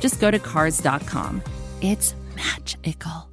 [0.00, 1.42] just go to Cars.com.
[1.80, 3.28] It's magical.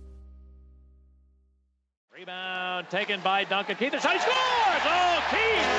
[2.13, 3.91] Rebound taken by Duncan Keith.
[3.91, 4.83] The shot he scores!
[4.85, 5.69] Oh, Keith!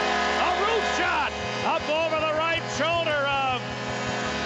[0.45, 1.33] A roof shot
[1.67, 3.61] up over the right shoulder of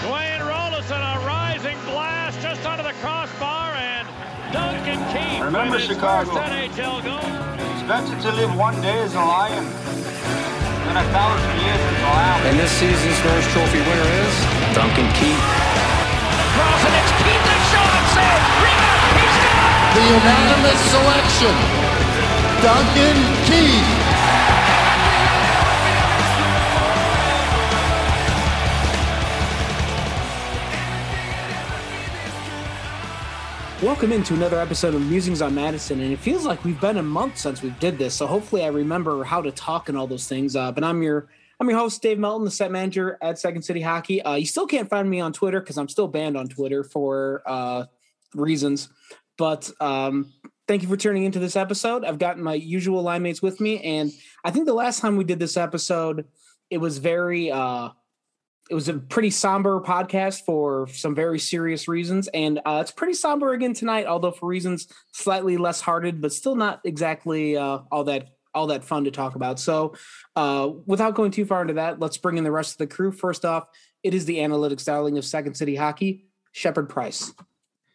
[0.06, 1.00] Dwayne Roloson.
[1.00, 4.08] A rising blast just under the crossbar, and
[4.52, 6.30] Duncan Keith Remember his Chicago.
[6.32, 7.28] first NHL goal.
[7.76, 12.46] Expected to live one day as a lion, then a thousand years as a lamb.
[12.46, 14.34] And this season's Norris Trophy winner is
[14.74, 15.81] Duncan Keith.
[16.62, 18.02] Cross and it's Keith that shot.
[18.14, 18.38] Save.
[18.62, 19.18] Rebound.
[19.18, 19.98] He's got it.
[19.98, 21.54] The unanimous selection,
[22.62, 23.18] Duncan
[23.50, 23.90] Keith.
[33.82, 37.02] Welcome into another episode of Musings on Madison, and it feels like we've been a
[37.02, 38.14] month since we did this.
[38.14, 40.54] So hopefully, I remember how to talk and all those things.
[40.54, 41.26] Uh, but I'm your
[41.62, 44.20] I'm your host, Dave Melton, the set manager at Second City Hockey.
[44.20, 47.40] Uh, you still can't find me on Twitter because I'm still banned on Twitter for
[47.46, 47.84] uh,
[48.34, 48.88] reasons.
[49.38, 50.32] But um,
[50.66, 52.04] thank you for tuning into this episode.
[52.04, 54.10] I've gotten my usual line mates with me, and
[54.42, 56.26] I think the last time we did this episode,
[56.68, 57.90] it was very uh,
[58.68, 63.14] it was a pretty somber podcast for some very serious reasons and uh, it's pretty
[63.14, 68.04] somber again tonight although for reasons slightly less hearted but still not exactly uh, all
[68.04, 69.94] that all that fun to talk about so
[70.36, 73.10] uh, without going too far into that let's bring in the rest of the crew
[73.12, 73.66] first off
[74.02, 77.32] it is the analytics darling of second city hockey shepard price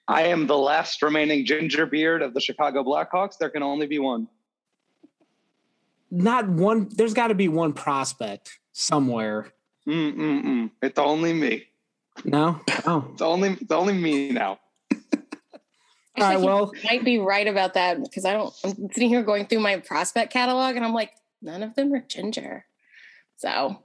[0.09, 3.37] I am the last remaining ginger beard of the Chicago Blackhawks.
[3.37, 4.29] There can only be one.
[6.09, 9.51] not one there's got to be one prospect somewhere
[9.87, 10.71] Mm-mm-mm.
[10.81, 11.65] It's only me.
[12.25, 14.59] no oh It's only it's only me now.
[16.17, 18.53] All right Actually, well he might be right about that because I don't.
[18.63, 21.11] I'm sitting here going through my prospect catalog, and I'm like,
[21.41, 22.65] none of them are ginger.
[23.37, 23.83] So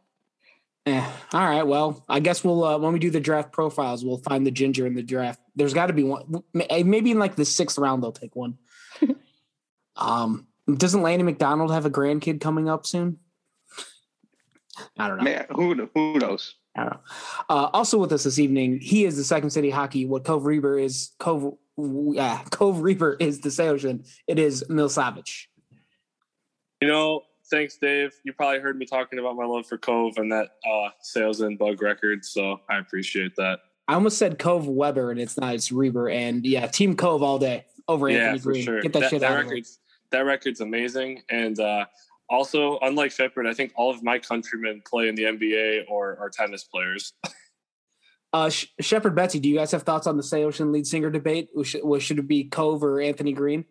[0.85, 1.63] Eh, all right.
[1.63, 4.87] Well, I guess we'll uh, when we do the draft profiles, we'll find the ginger
[4.87, 5.41] in the draft.
[5.55, 6.43] There's got to be one.
[6.71, 8.59] eh, Maybe in like the sixth round, they'll take one.
[9.97, 13.19] um, doesn't Lanny McDonald have a grandkid coming up soon?
[14.99, 15.25] I don't know.
[15.25, 16.57] Man, who who knows?
[16.77, 17.01] I don't know.
[17.49, 20.07] Uh, also with us this evening, he is the Second City Hockey.
[20.07, 21.55] What Cove Reber is Cove.
[21.77, 24.05] Yeah, Cove Reber is the Ocean.
[24.27, 25.51] It is Mil Savage.
[26.81, 28.13] You know, thanks, Dave.
[28.25, 31.59] You probably heard me talking about my love for Cove and that uh, sales and
[31.59, 33.61] bug record, so I appreciate that.
[33.87, 35.55] I almost said Cove Weber, and it's not.
[35.55, 38.65] It's Reber, and yeah, Team Cove all day over yeah, Anthony Green.
[38.65, 38.81] sure.
[38.81, 39.79] Get that, shit out of record's
[40.11, 41.85] that record's amazing, and uh,
[42.33, 46.31] also unlike Shepard, I think all of my countrymen play in the NBA or are
[46.31, 47.13] tennis players.
[48.35, 51.51] Uh, Sh- Shepard Betsy, do you guys have thoughts on the Saosin lead singer debate?
[51.55, 53.67] Or should, should it be Cove or Anthony Green?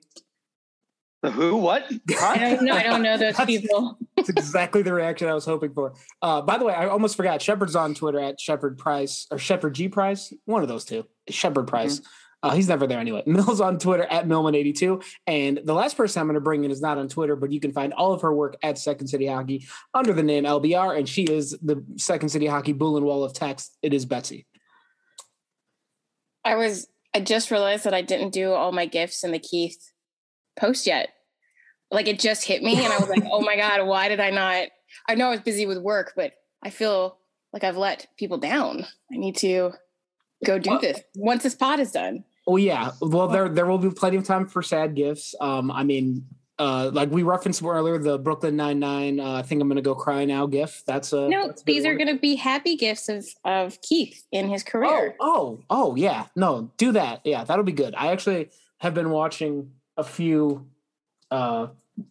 [1.24, 1.56] The who?
[1.56, 1.92] What?
[2.22, 2.76] I don't know.
[2.76, 3.98] I don't know those That's- people.
[4.16, 5.94] That's exactly the reaction I was hoping for.
[6.22, 7.42] Uh, by the way, I almost forgot.
[7.42, 11.08] Shepard's on Twitter at Shepard Price or Shepard G Price, one of those two.
[11.28, 12.00] Shepard Price.
[12.44, 13.24] Uh, he's never there anyway.
[13.28, 15.04] Mill's on Twitter at Millman82.
[15.28, 17.60] And the last person I'm going to bring in is not on Twitter, but you
[17.60, 20.98] can find all of her work at Second City Hockey under the name LBR.
[20.98, 23.78] And she is the Second City Hockey Bullen Wall of Text.
[23.82, 24.48] It is Betsy.
[26.44, 26.88] I was.
[27.14, 29.92] I just realized that I didn't do all my gifts in the Keith
[30.58, 31.10] post yet.
[31.92, 34.30] Like it just hit me, and I was like, "Oh my god, why did I
[34.32, 34.70] not?"
[35.08, 36.32] I know I was busy with work, but
[36.64, 37.18] I feel
[37.54, 38.88] like I've let people down.
[39.12, 39.74] I need to
[40.46, 42.24] go do this once this pod is done.
[42.48, 42.92] Oh yeah.
[43.02, 45.36] Well, there there will be plenty of time for sad gifts.
[45.40, 46.26] Um, I mean,
[46.58, 49.20] uh, like we referenced earlier, the Brooklyn Nine Nine.
[49.20, 50.46] Uh, I think I'm gonna go cry now.
[50.46, 50.84] Gif.
[50.86, 54.48] That's a No, that's these are going to be happy gifts of of Keith in
[54.48, 55.16] his career.
[55.20, 56.28] oh, oh, oh, yeah.
[56.36, 57.22] No, do that.
[57.24, 57.96] Yeah, that'll be good.
[57.96, 60.68] I actually have been watching a few.
[61.30, 61.68] Uh,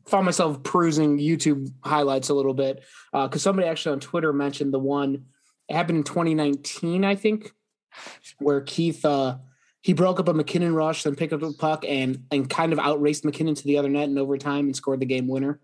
[0.06, 2.82] found myself perusing YouTube highlights a little bit
[3.12, 5.26] because somebody actually on Twitter mentioned the one.
[5.68, 7.52] It happened in 2019, I think,
[8.38, 9.36] where Keith uh,
[9.82, 12.78] he broke up a MacKinnon rush, then picked up the puck and and kind of
[12.78, 15.60] outraced MacKinnon to the other net in overtime and scored the game winner.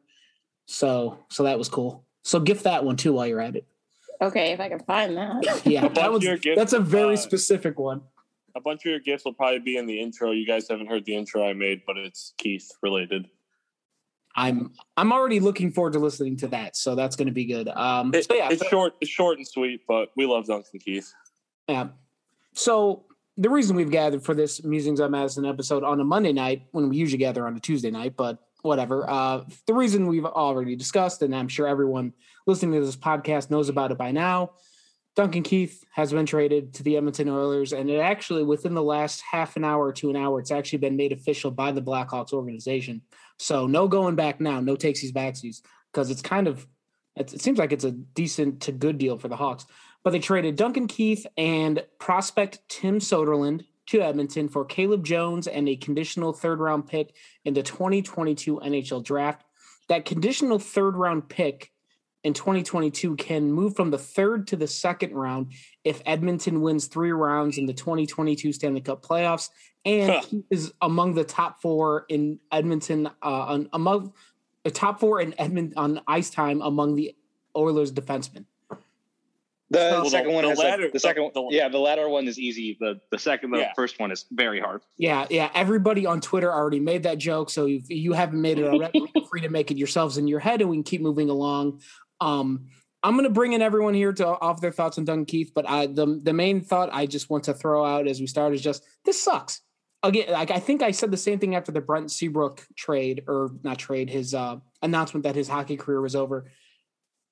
[0.67, 2.05] So so that was cool.
[2.25, 3.67] So gift that one too while you're at it.
[4.21, 5.63] Okay, if I can find that.
[5.67, 8.01] Yeah, that was your gifts, that's a very uh, specific one.
[8.55, 10.31] A bunch of your gifts will probably be in the intro.
[10.31, 13.29] You guys haven't heard the intro I made, but it's Keith related.
[14.35, 17.69] I'm I'm already looking forward to listening to that, so that's going to be good.
[17.69, 18.95] Um, It- so yeah, it's short.
[19.01, 21.13] It's short and sweet, but we love Duncan Keith.
[21.69, 21.89] yeah.
[22.55, 23.05] So
[23.37, 26.89] the reason we've gathered for this Musings on Madison episode on a Monday night when
[26.89, 29.09] we usually gather on a Tuesday night, but whatever.
[29.09, 32.15] Uh, the reason we've already discussed, and I'm sure everyone
[32.47, 34.53] listening to this podcast knows about it by now.
[35.15, 39.23] Duncan Keith has been traded to the Edmonton Oilers, and it actually within the last
[39.31, 43.03] half an hour to an hour, it's actually been made official by the Blackhawks organization.
[43.39, 45.63] So no going back now, no takesies backsies,
[45.93, 46.67] because it's kind of
[47.17, 49.67] it, it seems like it's a decent to good deal for the Hawks.
[50.07, 55.69] But they traded Duncan Keith and prospect Tim Soderlund to Edmonton for Caleb Jones and
[55.69, 59.43] a conditional third round pick in the 2022 NHL draft.
[59.89, 61.73] That conditional third round pick
[62.23, 65.51] in 2022 can move from the third to the second round
[65.83, 69.49] if Edmonton wins three rounds in the 2022 Stanley Cup playoffs
[69.85, 70.39] and huh.
[70.51, 74.13] is among the top four in Edmonton, uh, among
[74.63, 77.17] the top four in Edmonton on ice time among the
[77.57, 78.45] Oilers defensemen.
[79.69, 82.39] The second the, one the is latter, the second the, yeah the latter one is
[82.39, 83.73] easy the the second the yeah.
[83.75, 87.67] first one is very hard yeah yeah everybody on Twitter already made that joke so
[87.67, 90.61] if you haven't made it already feel free to make it yourselves in your head
[90.61, 91.81] and we can keep moving along
[92.21, 92.67] um,
[93.03, 95.69] I'm going to bring in everyone here to offer their thoughts on Duncan Keith, but
[95.69, 98.63] I, the the main thought I just want to throw out as we start is
[98.63, 99.61] just this sucks.
[100.03, 103.51] Again, like I think I said the same thing after the Brent Seabrook trade or
[103.63, 106.51] not trade, his uh, announcement that his hockey career was over.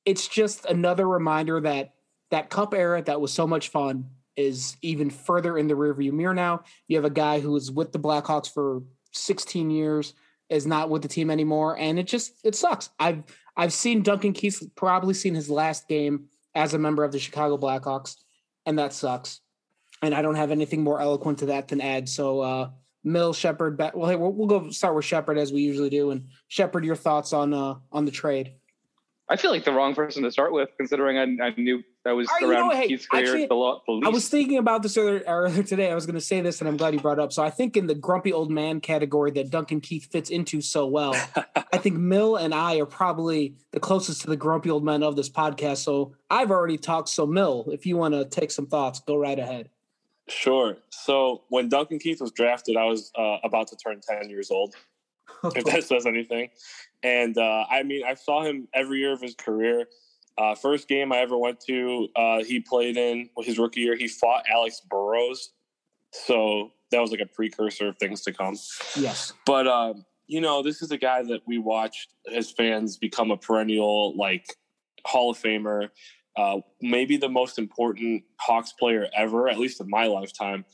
[0.04, 1.94] It's just another reminder that
[2.34, 6.34] that cup era that was so much fun is even further in the rearview mirror
[6.34, 6.64] now.
[6.88, 8.82] You have a guy who was with the Blackhawks for
[9.12, 10.14] 16 years,
[10.48, 12.90] is not with the team anymore, and it just it sucks.
[12.98, 13.22] I've
[13.56, 16.25] I've seen Duncan Keith probably seen his last game
[16.56, 18.16] as a member of the Chicago Blackhawks,
[18.66, 19.40] and that sucks.
[20.02, 22.08] And I don't have anything more eloquent to that than add.
[22.08, 22.70] So, uh,
[23.04, 26.10] Mill, Shepard, well, hey, we'll, we'll go start with Shepard as we usually do.
[26.10, 28.54] And Shepard, your thoughts on uh, on the trade?
[29.28, 32.29] I feel like the wrong person to start with, considering I, I knew that was
[32.29, 34.06] right, around you know, hey, Keith's career actually, the, the least.
[34.06, 35.91] I was thinking about this earlier, earlier today.
[35.91, 37.33] I was going to say this, and I'm glad you brought up.
[37.33, 40.87] So I think in the grumpy old man category that Duncan Keith fits into so
[40.87, 41.15] well,
[41.73, 45.17] I think Mill and I are probably the closest to the grumpy old men of
[45.17, 45.79] this podcast.
[45.79, 47.09] So I've already talked.
[47.09, 49.71] So Mill, if you want to take some thoughts, go right ahead.
[50.29, 50.77] Sure.
[50.91, 54.75] So when Duncan Keith was drafted, I was uh, about to turn 10 years old.
[55.56, 56.51] if that says anything.
[57.03, 59.87] And uh, I mean, I saw him every year of his career.
[60.36, 63.96] Uh, first game I ever went to, uh, he played in his rookie year.
[63.96, 65.52] He fought Alex Burrows,
[66.10, 68.56] so that was like a precursor of things to come.
[68.96, 73.31] Yes, but um, you know, this is a guy that we watched as fans become
[73.31, 74.56] a perennial like
[75.04, 75.90] Hall of Famer,
[76.36, 80.64] uh, maybe the most important Hawks player ever, at least in my lifetime.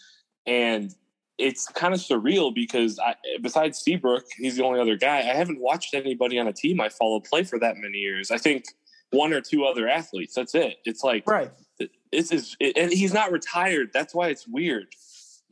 [0.46, 0.94] And
[1.38, 5.18] it's kind of surreal because I, besides Seabrook, he's the only other guy.
[5.18, 8.30] I haven't watched anybody on a team I follow play for that many years.
[8.30, 8.64] I think
[9.10, 10.34] one or two other athletes.
[10.34, 10.76] That's it.
[10.84, 11.50] It's like right.
[12.12, 13.90] This is, and he's not retired.
[13.92, 14.88] That's why it's weird.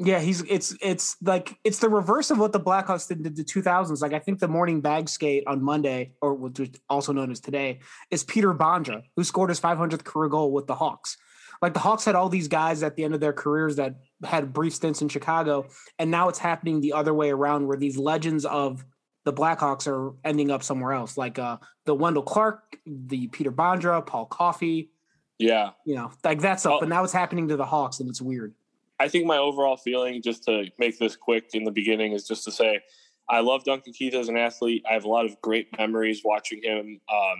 [0.00, 3.44] Yeah, he's it's it's like it's the reverse of what the Blackhawks did in the
[3.44, 4.00] 2000s.
[4.00, 7.80] Like I think the morning bag skate on Monday, or which also known as today,
[8.10, 11.16] is Peter Bondra, who scored his 500th career goal with the Hawks.
[11.60, 14.52] Like the Hawks had all these guys at the end of their careers that had
[14.52, 15.66] brief stints in Chicago,
[15.98, 18.84] and now it's happening the other way around, where these legends of
[19.28, 24.04] the Blackhawks are ending up somewhere else, like uh, the Wendell Clark, the Peter Bondra,
[24.04, 24.90] Paul Coffey.
[25.38, 26.72] Yeah, you know, like that stuff.
[26.76, 26.80] Oh.
[26.80, 28.54] But now it's happening to the Hawks, and it's weird.
[28.98, 32.42] I think my overall feeling, just to make this quick in the beginning, is just
[32.44, 32.80] to say
[33.28, 34.82] I love Duncan Keith as an athlete.
[34.88, 36.98] I have a lot of great memories watching him.
[37.12, 37.36] Um,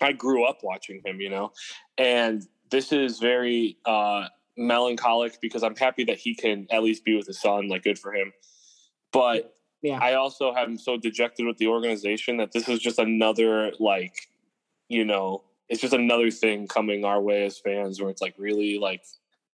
[0.00, 1.50] I grew up watching him, you know,
[1.98, 7.16] and this is very uh, melancholic because I'm happy that he can at least be
[7.16, 7.66] with his son.
[7.66, 8.32] Like, good for him.
[9.10, 9.98] But yeah.
[10.00, 14.14] I also am so dejected with the organization that this is just another, like,
[14.88, 18.78] you know, it's just another thing coming our way as fans where it's like really
[18.78, 19.04] like,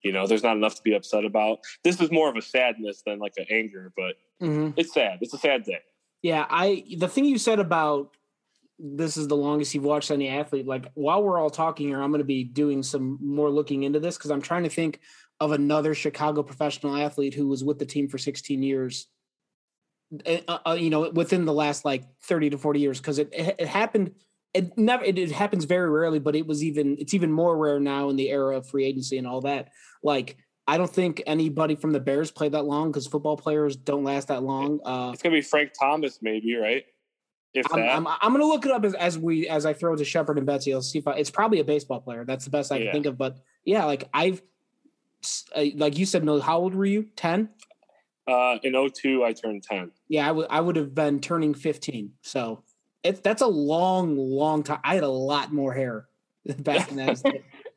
[0.03, 1.60] you know, there's not enough to be upset about.
[1.84, 4.72] This is more of a sadness than like an anger, but mm-hmm.
[4.77, 5.20] it's sad.
[5.22, 5.80] It's a sad day.
[6.22, 8.15] Yeah, I the thing you said about
[8.80, 10.65] this is the longest you've watched any athlete.
[10.65, 14.00] Like while we're all talking here, I'm going to be doing some more looking into
[14.00, 15.00] this because I'm trying to think
[15.39, 19.08] of another Chicago professional athlete who was with the team for 16 years.
[20.25, 23.29] Eh, uh, uh, you know, within the last like 30 to 40 years, because it,
[23.32, 24.12] it, it happened.
[24.53, 25.03] It never.
[25.03, 26.98] It, it happens very rarely, but it was even.
[27.00, 29.70] It's even more rare now in the era of free agency and all that.
[30.03, 34.03] Like I don't think anybody from the Bears played that long because football players don't
[34.03, 34.79] last that long.
[34.86, 36.86] Uh, it's gonna be Frank Thomas, maybe, right?
[37.53, 40.03] If I'm, I'm, I'm, gonna look it up as, as we as I throw to
[40.03, 40.74] Shepard and Betsy.
[40.74, 42.25] I'll see if I, it's probably a baseball player.
[42.25, 43.17] That's the best I can think of.
[43.17, 44.41] But yeah, like I've
[45.55, 46.39] uh, like you said, no.
[46.39, 47.08] How old were you?
[47.15, 47.50] Ten.
[48.25, 49.92] Uh, in 02, I turned ten.
[50.08, 52.13] Yeah, I would I would have been turning fifteen.
[52.22, 52.63] So
[53.03, 54.80] it's that's a long, long time.
[54.84, 56.08] I had a lot more hair
[56.60, 57.22] back in that.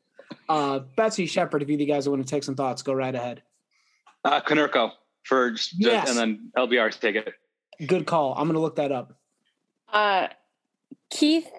[0.49, 3.43] uh, Betsy Shepard, if you guys want to take some thoughts, go right ahead.
[4.23, 4.91] Uh, Konerko
[5.23, 6.09] for just, yes.
[6.09, 7.33] and then LBR take it.
[7.85, 8.33] Good call.
[8.33, 9.13] I'm going to look that up.
[9.91, 10.27] Uh,
[11.09, 11.49] Keith.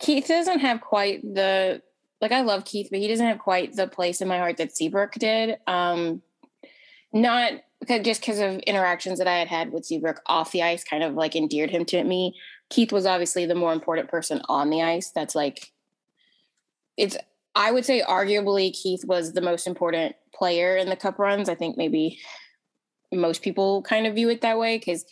[0.00, 1.82] Keith doesn't have quite the
[2.20, 2.30] like.
[2.30, 5.14] I love Keith, but he doesn't have quite the place in my heart that Seabrook
[5.14, 5.58] did.
[5.66, 6.22] Um,
[7.12, 10.84] not because just because of interactions that I had had with Seabrook off the ice,
[10.84, 12.34] kind of like endeared him to me.
[12.70, 15.10] Keith was obviously the more important person on the ice.
[15.10, 15.72] That's like,
[16.96, 17.16] it's.
[17.54, 21.48] I would say arguably Keith was the most important player in the cup runs.
[21.48, 22.18] I think maybe
[23.12, 25.04] most people kind of view it that way because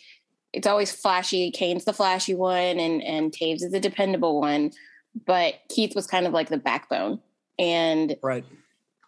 [0.53, 1.51] it's always flashy.
[1.51, 4.71] Kane's the flashy one, and and Toews is the dependable one.
[5.25, 7.19] But Keith was kind of like the backbone,
[7.57, 8.45] and right.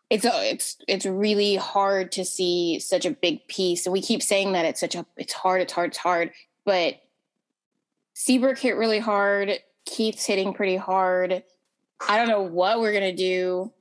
[0.10, 4.24] It's a, it's it's really hard to see such a big piece, and we keep
[4.24, 6.32] saying that it's such a it's hard, it's hard, it's hard.
[6.66, 7.02] But
[8.16, 9.60] Seabrook hit really hard.
[9.86, 11.44] Keith's hitting pretty hard.
[12.08, 13.72] I don't know what we're gonna do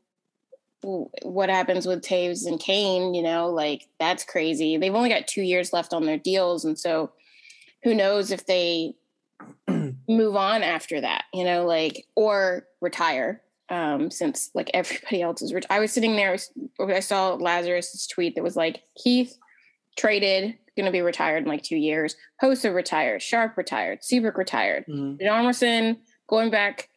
[0.80, 4.76] what happens with Toews and Kane, you know, like that's crazy.
[4.76, 6.64] They've only got two years left on their deals.
[6.64, 7.10] And so
[7.82, 8.94] who knows if they
[9.68, 13.42] move on after that, you know, like, or retire.
[13.70, 15.66] Um, since like everybody else is rich.
[15.68, 16.36] I was sitting there,
[16.80, 19.36] I saw Lazarus's tweet that was like, Keith
[19.96, 22.16] traded, gonna be retired in like two years.
[22.42, 25.92] Hossa retired, Sharp retired, Seabrook retired, mm-hmm.
[26.28, 26.88] going back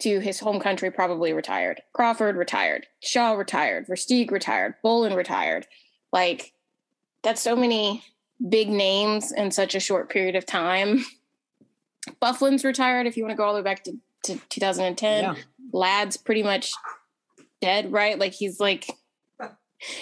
[0.00, 1.80] to his home country, probably retired.
[1.92, 2.86] Crawford retired.
[3.00, 3.86] Shaw retired.
[3.86, 4.74] Versteeg retired.
[4.82, 5.66] Bolland retired.
[6.12, 6.52] Like,
[7.22, 8.02] that's so many
[8.48, 11.04] big names in such a short period of time.
[12.22, 15.24] Byfuglien's retired if you want to go all the way back to, to 2010.
[15.24, 15.34] Yeah.
[15.72, 16.72] Ladd's pretty much
[17.60, 18.18] dead, right?
[18.18, 18.88] Like, he's like,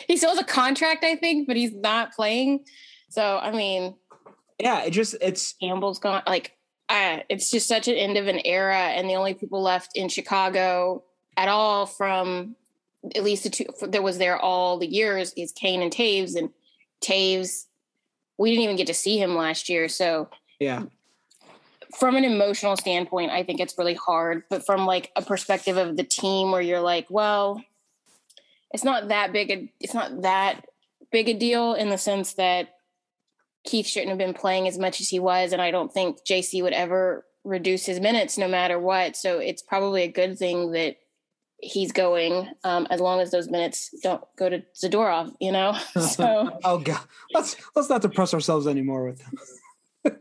[0.07, 2.65] he still has a contract, I think, but he's not playing.
[3.11, 3.95] So, I mean,
[4.59, 6.23] yeah, it just, it's Campbell's gone.
[6.27, 6.57] Like,
[6.89, 10.09] uh, it's just such an end of an era, and the only people left in
[10.09, 11.03] Chicago
[11.37, 12.55] at all from
[13.17, 16.51] at least the two that was there all the years is Kane and Toews, and
[17.01, 17.67] Toews.
[18.39, 20.29] We didn't even get to see him last year, so
[20.61, 20.85] yeah.
[21.99, 24.45] From an emotional standpoint, I think it's really hard.
[24.49, 27.63] But from like a perspective of the team, where you're like, well,
[28.73, 30.65] it's not that big a it's not that
[31.11, 32.75] big a deal in the sense that
[33.65, 36.63] Keith shouldn't have been playing as much as he was, and I don't think JC
[36.63, 39.17] would ever reduce his minutes no matter what.
[39.17, 40.97] So it's probably a good thing that
[41.59, 45.77] he's going, um, as long as those minutes don't go to Zadorov, you know.
[46.01, 47.01] So oh god,
[47.33, 50.19] let's let's not depress ourselves anymore with them.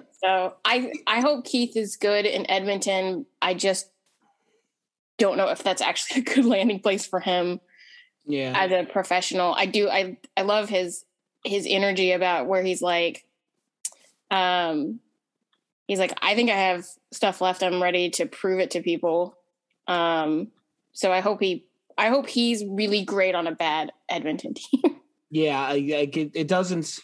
[0.22, 3.26] so I I hope Keith is good in Edmonton.
[3.40, 3.90] I just
[5.18, 7.60] don't know if that's actually a good landing place for him.
[8.26, 9.88] Yeah, as a professional, I do.
[9.88, 11.04] I I love his
[11.44, 13.24] his energy about where he's like,
[14.30, 15.00] um,
[15.86, 17.62] he's like, I think I have stuff left.
[17.62, 19.36] I'm ready to prove it to people.
[19.86, 20.48] Um,
[20.92, 25.00] so I hope he, I hope he's really great on a bad Edmonton team.
[25.30, 27.00] yeah, I, I, it, it doesn't.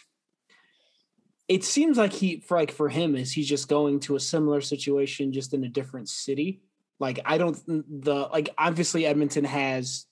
[1.47, 4.61] It seems like he, for like for him, is he's just going to a similar
[4.61, 6.61] situation, just in a different city.
[6.99, 10.05] Like I don't the like obviously Edmonton has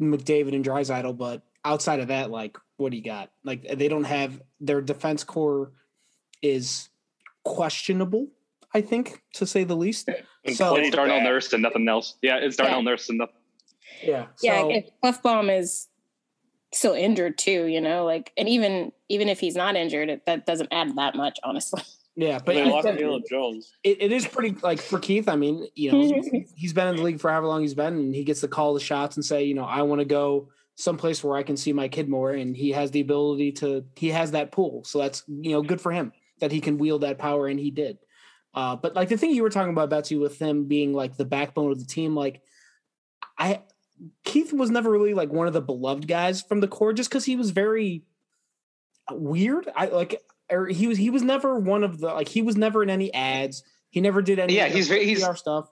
[0.00, 3.30] McDavid and Draisaitl, but outside of that, like what do you got?
[3.44, 5.72] Like they don't have their defense core
[6.42, 6.90] is
[7.44, 8.28] questionable,
[8.74, 10.10] I think, to say the least.
[10.44, 12.16] And so it's Darnell Nurse and nothing else.
[12.22, 12.90] Yeah, it's Darnell yeah.
[12.90, 13.34] Nurse and nothing.
[14.02, 14.26] Yeah.
[14.36, 15.88] So, yeah, Klefbom is
[16.72, 20.46] still injured too, you know, like and even even if he's not injured, it, that
[20.46, 21.82] doesn't add that much, honestly.
[22.18, 22.88] Yeah, but they lost
[23.28, 23.72] Jones.
[23.84, 25.28] It, it is pretty like for Keith.
[25.28, 26.22] I mean, you know,
[26.56, 28.72] he's been in the league for however long he's been, and he gets to call
[28.72, 31.74] the shots and say, you know, I want to go someplace where I can see
[31.74, 33.84] my kid more, and he has the ability to.
[33.96, 37.02] He has that pool, so that's you know good for him that he can wield
[37.02, 37.98] that power, and he did.
[38.54, 41.26] Uh, but like the thing you were talking about, Betsy, with him being like the
[41.26, 42.40] backbone of the team, like
[43.38, 43.60] I
[44.24, 47.24] Keith was never really like one of the beloved guys from the core, just because
[47.24, 48.02] he was very
[49.10, 49.68] weird.
[49.74, 52.82] I like, or he was he was never one of the like he was never
[52.82, 53.62] in any ads.
[53.90, 54.56] He never did any.
[54.56, 55.70] Yeah, he's very he's stuff.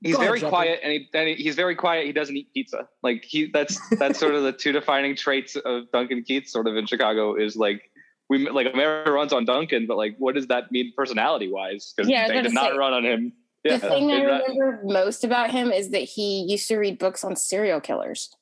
[0.00, 2.06] He's Go very ahead, quiet, and, he, and he's very quiet.
[2.06, 2.88] He doesn't eat pizza.
[3.02, 6.76] Like he, that's that's sort of the two defining traits of Duncan Keith, sort of
[6.76, 7.90] in Chicago, is like
[8.28, 11.92] we like America runs on Duncan, but like, what does that mean personality wise?
[11.96, 13.32] Because yeah, they did not run on him.
[13.64, 17.24] The yeah, thing I remember most about him is that he used to read books
[17.24, 18.34] on serial killers.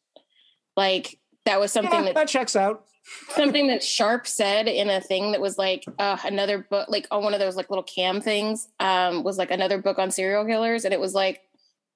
[0.77, 2.85] Like that was something yeah, that, that checks out.
[3.31, 7.23] something that Sharp said in a thing that was like uh, another book, like on
[7.23, 10.85] one of those like little cam things, um, was like another book on serial killers,
[10.85, 11.41] and it was like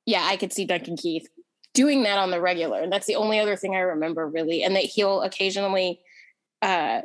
[0.06, 1.28] yeah, I could see Duncan Keith
[1.74, 2.80] doing that on the regular.
[2.80, 4.62] And that's the only other thing I remember really.
[4.62, 6.00] And that he'll occasionally
[6.62, 7.02] uh,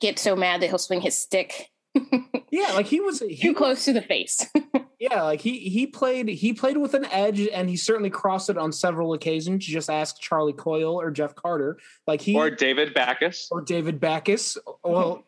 [0.00, 1.70] get so mad that he'll swing his stick.
[2.50, 4.46] yeah, like he was he too was, close to the face.
[5.00, 8.58] Yeah, like he he played he played with an edge, and he certainly crossed it
[8.58, 9.66] on several occasions.
[9.66, 13.98] You just ask Charlie Coyle or Jeff Carter, like he or David Backes or David
[13.98, 14.58] Backes.
[14.84, 15.24] Well,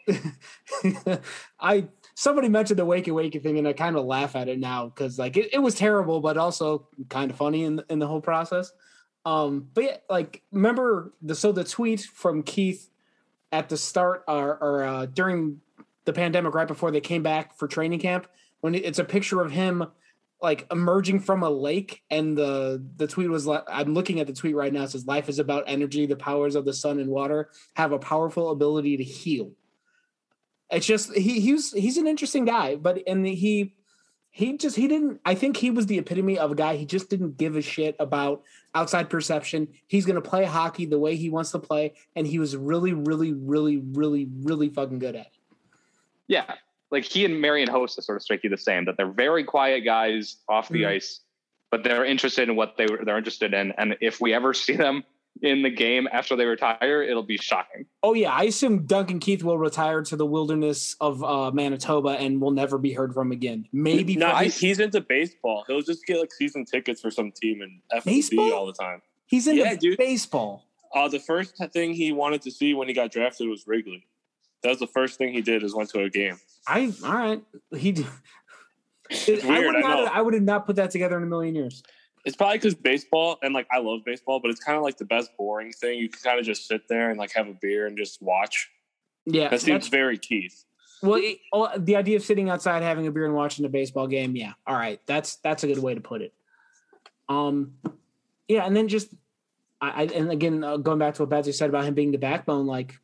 [1.60, 4.88] I somebody mentioned the wakey wakey thing, and I kind of laugh at it now
[4.88, 8.20] because like it, it was terrible, but also kind of funny in in the whole
[8.20, 8.70] process.
[9.24, 12.90] Um, but yeah, like remember the so the tweet from Keith
[13.52, 15.62] at the start or, or uh, during
[16.04, 18.26] the pandemic, right before they came back for training camp,
[18.62, 19.84] when it's a picture of him
[20.40, 24.32] like emerging from a lake, and the the tweet was like, I'm looking at the
[24.32, 24.84] tweet right now.
[24.84, 26.06] It says, "Life is about energy.
[26.06, 29.52] The powers of the sun and water have a powerful ability to heal."
[30.70, 33.74] It's just he he's he's an interesting guy, but and he
[34.32, 37.10] he just he didn't i think he was the epitome of a guy he just
[37.10, 38.42] didn't give a shit about
[38.74, 42.38] outside perception he's going to play hockey the way he wants to play and he
[42.38, 45.32] was really really really really really fucking good at it
[46.26, 46.54] yeah
[46.92, 49.80] like he and marian hossa sort of strike you the same that they're very quiet
[49.80, 50.94] guys off the mm-hmm.
[50.96, 51.20] ice
[51.70, 55.02] but they're interested in what they they're interested in and if we ever see them
[55.40, 57.86] in the game after they retire, it'll be shocking.
[58.02, 62.40] Oh yeah, I assume Duncan Keith will retire to the wilderness of uh, Manitoba and
[62.40, 63.66] will never be heard from again.
[63.72, 65.64] Maybe no, he's, he's, into baseball.
[65.66, 69.00] He'll just get like season tickets for some team and FCB all the time.
[69.26, 69.98] He's into yeah, dude.
[69.98, 70.66] baseball.
[70.94, 74.06] Uh, the first thing he wanted to see when he got drafted was Wrigley.
[74.62, 76.38] That was the first thing he did is went to a game.
[76.66, 77.42] I all right.
[77.76, 78.06] He.
[79.14, 81.26] It's weird, I would, not, I, I would have not put that together in a
[81.26, 81.82] million years.
[82.24, 85.04] It's probably because baseball and like I love baseball, but it's kind of like the
[85.04, 85.98] best boring thing.
[85.98, 88.70] You can kind of just sit there and like have a beer and just watch.
[89.26, 90.64] Yeah, that seems very Keith.
[91.02, 94.36] Well, it, the idea of sitting outside having a beer and watching a baseball game,
[94.36, 96.32] yeah, all right, that's that's a good way to put it.
[97.28, 97.74] Um,
[98.46, 99.08] yeah, and then just
[99.80, 102.18] I, I and again uh, going back to what Betsy said about him being the
[102.18, 103.00] backbone, like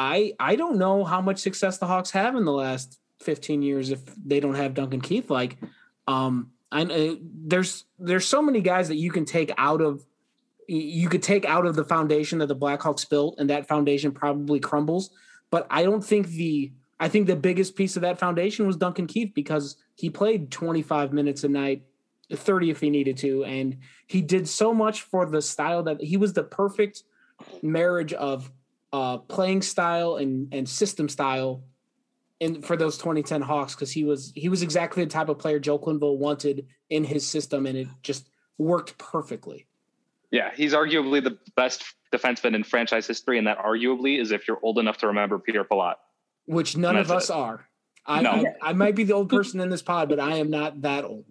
[0.00, 3.90] I I don't know how much success the Hawks have in the last 15 years
[3.90, 5.28] if they don't have Duncan Keith.
[5.28, 5.58] Like,
[6.08, 10.06] um, I uh, there's there's so many guys that you can take out of
[10.66, 14.58] you could take out of the foundation that the Blackhawks built, and that foundation probably
[14.58, 15.10] crumbles.
[15.50, 19.06] But I don't think the I think the biggest piece of that foundation was Duncan
[19.06, 21.82] Keith because he played 25 minutes a night,
[22.32, 26.16] 30 if he needed to, and he did so much for the style that he
[26.16, 27.02] was the perfect
[27.62, 28.50] marriage of
[28.92, 31.62] uh, playing style and and system style
[32.40, 35.58] in for those 2010 Hawks because he was he was exactly the type of player
[35.58, 39.66] Joe Quenneville wanted in his system, and it just worked perfectly.
[40.30, 44.60] Yeah, he's arguably the best defenseman in franchise history, and that arguably is if you're
[44.62, 45.96] old enough to remember Pierre Pilote,
[46.46, 47.36] which none of us it.
[47.36, 47.66] are.
[48.06, 48.30] I, no.
[48.30, 51.04] I, I might be the old person in this pod, but I am not that
[51.04, 51.26] old.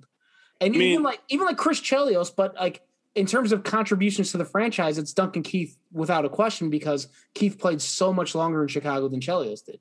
[0.61, 2.81] And I mean, even like even like Chris Chelios, but like
[3.15, 7.57] in terms of contributions to the franchise, it's Duncan Keith without a question because Keith
[7.57, 9.79] played so much longer in Chicago than Chelios did.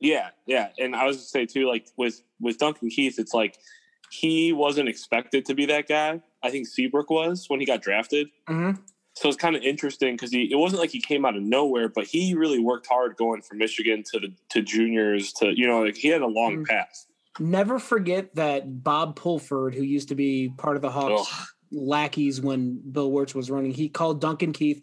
[0.00, 3.58] Yeah, yeah, and I was to say too, like with with Duncan Keith, it's like
[4.10, 6.22] he wasn't expected to be that guy.
[6.42, 8.28] I think Seabrook was when he got drafted.
[8.48, 8.80] Mm-hmm.
[9.14, 11.88] So it's kind of interesting because he it wasn't like he came out of nowhere,
[11.88, 15.82] but he really worked hard going from Michigan to the to juniors to you know
[15.82, 16.64] like he had a long mm-hmm.
[16.64, 17.06] path.
[17.40, 21.46] Never forget that Bob Pulford, who used to be part of the Hawks Ugh.
[21.70, 24.82] lackeys when Bill Wirtz was running, he called Duncan Keith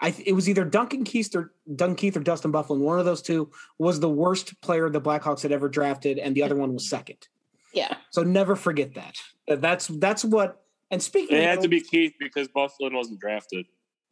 [0.00, 2.78] I it was either Duncan Keith or Duncan Keith or Dustin Byfuglien.
[2.78, 6.42] One of those two was the worst player the Blackhawks had ever drafted, and the
[6.42, 7.28] other one was second.
[7.74, 7.96] Yeah.
[8.10, 9.16] So never forget that.
[9.60, 10.62] That's that's what.
[10.90, 13.66] And speaking, it had to be Keith because Byfuglien wasn't drafted.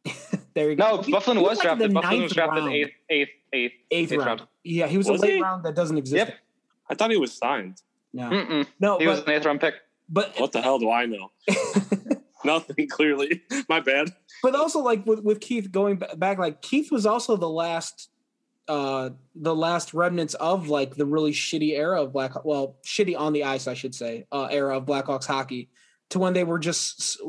[0.53, 0.97] there you go.
[0.97, 1.91] No, Byfuglien was, drafted.
[1.91, 4.25] Byfuglien was drafted eighth, eighth, eighth, eighth, eighth round.
[4.25, 4.41] round.
[4.63, 5.41] Yeah, he was, was a late he?
[5.41, 6.27] round that doesn't exist.
[6.27, 6.37] Yep.
[6.89, 7.81] I thought he was signed.
[8.13, 8.67] No, Mm-mm.
[8.79, 9.75] no, he but, was an eighth round pick.
[10.09, 11.31] But what the hell do I know?
[12.45, 13.43] Nothing clearly.
[13.69, 14.09] My bad.
[14.41, 18.09] But also, like with, with Keith going back, like Keith was also the last,
[18.67, 23.33] uh, the last remnants of like the really shitty era of Black, well, shitty on
[23.33, 25.69] the ice, I should say, uh, era of Blackhawks hockey,
[26.09, 27.19] to when they were just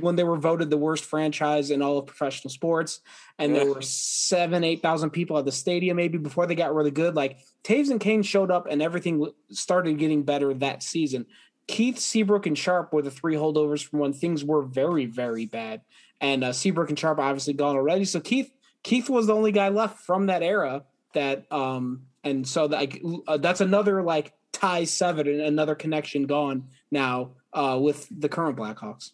[0.00, 3.00] when they were voted the worst franchise in all of professional sports,
[3.38, 3.60] and yeah.
[3.60, 7.14] there were seven, eight thousand people at the stadium maybe before they got really good.
[7.14, 11.26] Like Toews and Kane showed up, and everything started getting better that season.
[11.66, 15.80] Keith, Seabrook, and Sharp were the three holdovers from when things were very, very bad.
[16.20, 18.04] And uh, Seabrook and Sharp obviously gone already.
[18.04, 22.66] So Keith, Keith was the only guy left from that era that, um, and so
[22.66, 28.28] like uh, that's another like tie seven and another connection gone now uh, with the
[28.28, 29.12] current Blackhawks.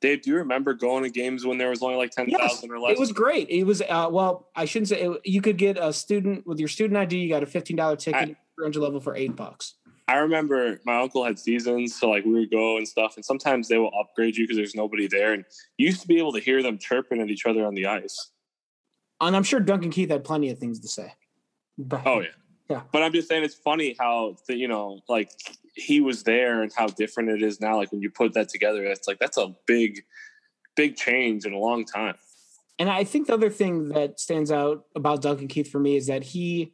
[0.00, 2.70] Dave, do you remember going to games when there was only like ten thousand yes,
[2.70, 2.92] or less?
[2.92, 3.50] It was great.
[3.50, 6.68] It was uh, well, I shouldn't say it, you could get a student with your
[6.68, 7.18] student ID.
[7.18, 9.74] You got a fifteen dollar ticket, I, level for eight bucks.
[10.06, 13.66] I remember my uncle had seasons, so like we would go and stuff, and sometimes
[13.66, 15.44] they will upgrade you because there's nobody there, and
[15.76, 18.30] you used to be able to hear them chirping at each other on the ice.
[19.20, 21.12] And I'm sure Duncan Keith had plenty of things to say.
[21.76, 22.28] But, oh yeah,
[22.70, 22.82] Yeah.
[22.92, 25.30] But I'm just saying it's funny how the, you know, like
[25.78, 27.76] he was there and how different it is now.
[27.76, 30.04] Like when you put that together, it's like that's a big,
[30.76, 32.16] big change in a long time.
[32.78, 36.06] And I think the other thing that stands out about Duncan Keith for me is
[36.08, 36.72] that he,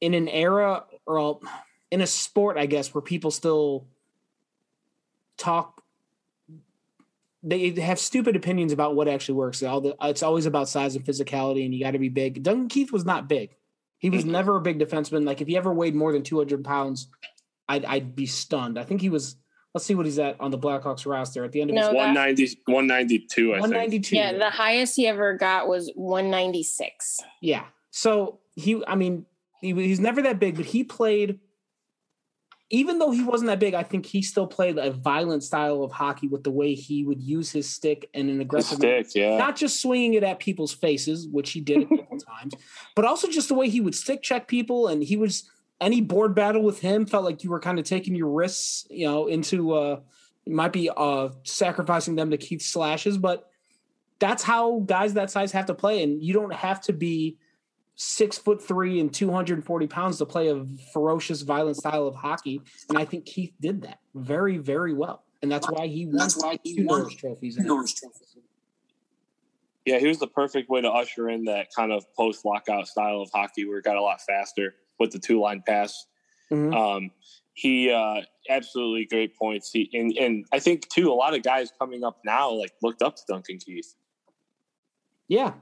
[0.00, 1.40] in an era or
[1.90, 3.86] in a sport, I guess, where people still
[5.36, 5.82] talk,
[7.42, 9.62] they have stupid opinions about what actually works.
[9.62, 12.42] It's always about size and physicality, and you got to be big.
[12.42, 13.54] Duncan Keith was not big.
[13.98, 14.32] He was mm-hmm.
[14.32, 15.24] never a big defenseman.
[15.24, 17.08] Like if he ever weighed more than 200 pounds,
[17.68, 18.78] I'd, I'd be stunned.
[18.78, 19.36] I think he was
[19.76, 21.94] Let's see what he's at on the Blackhawks roster at the end of no, his
[21.94, 24.08] 190, 192, I 192.
[24.08, 24.18] Think.
[24.18, 27.20] Yeah, the highest he ever got was 196.
[27.42, 27.64] Yeah.
[27.90, 29.26] So he, I mean,
[29.60, 31.40] he, he's never that big, but he played,
[32.70, 35.92] even though he wasn't that big, I think he still played a violent style of
[35.92, 39.36] hockey with the way he would use his stick and an aggressive stick, yeah.
[39.36, 42.54] Not just swinging it at people's faces, which he did a couple times,
[42.94, 45.50] but also just the way he would stick check people and he was
[45.80, 49.06] any board battle with him felt like you were kind of taking your risks, you
[49.06, 50.00] know, into uh
[50.44, 53.50] you might be uh sacrificing them to Keith slashes, but
[54.18, 56.02] that's how guys that size have to play.
[56.02, 57.36] And you don't have to be
[57.96, 62.60] six foot three and 240 pounds to play a ferocious, violent style of hockey.
[62.88, 65.24] And I think Keith did that very, very well.
[65.42, 67.58] And that's why he won, that's why he won trophies.
[69.84, 73.20] Yeah, he was the perfect way to usher in that kind of post lockout style
[73.20, 76.06] of hockey where it got a lot faster with the two line pass.
[76.50, 76.74] Mm-hmm.
[76.74, 77.10] Um,
[77.54, 79.70] he uh, absolutely great points.
[79.72, 83.02] He and, and I think too a lot of guys coming up now like looked
[83.02, 83.94] up to Duncan Keith.
[85.28, 85.54] Yeah,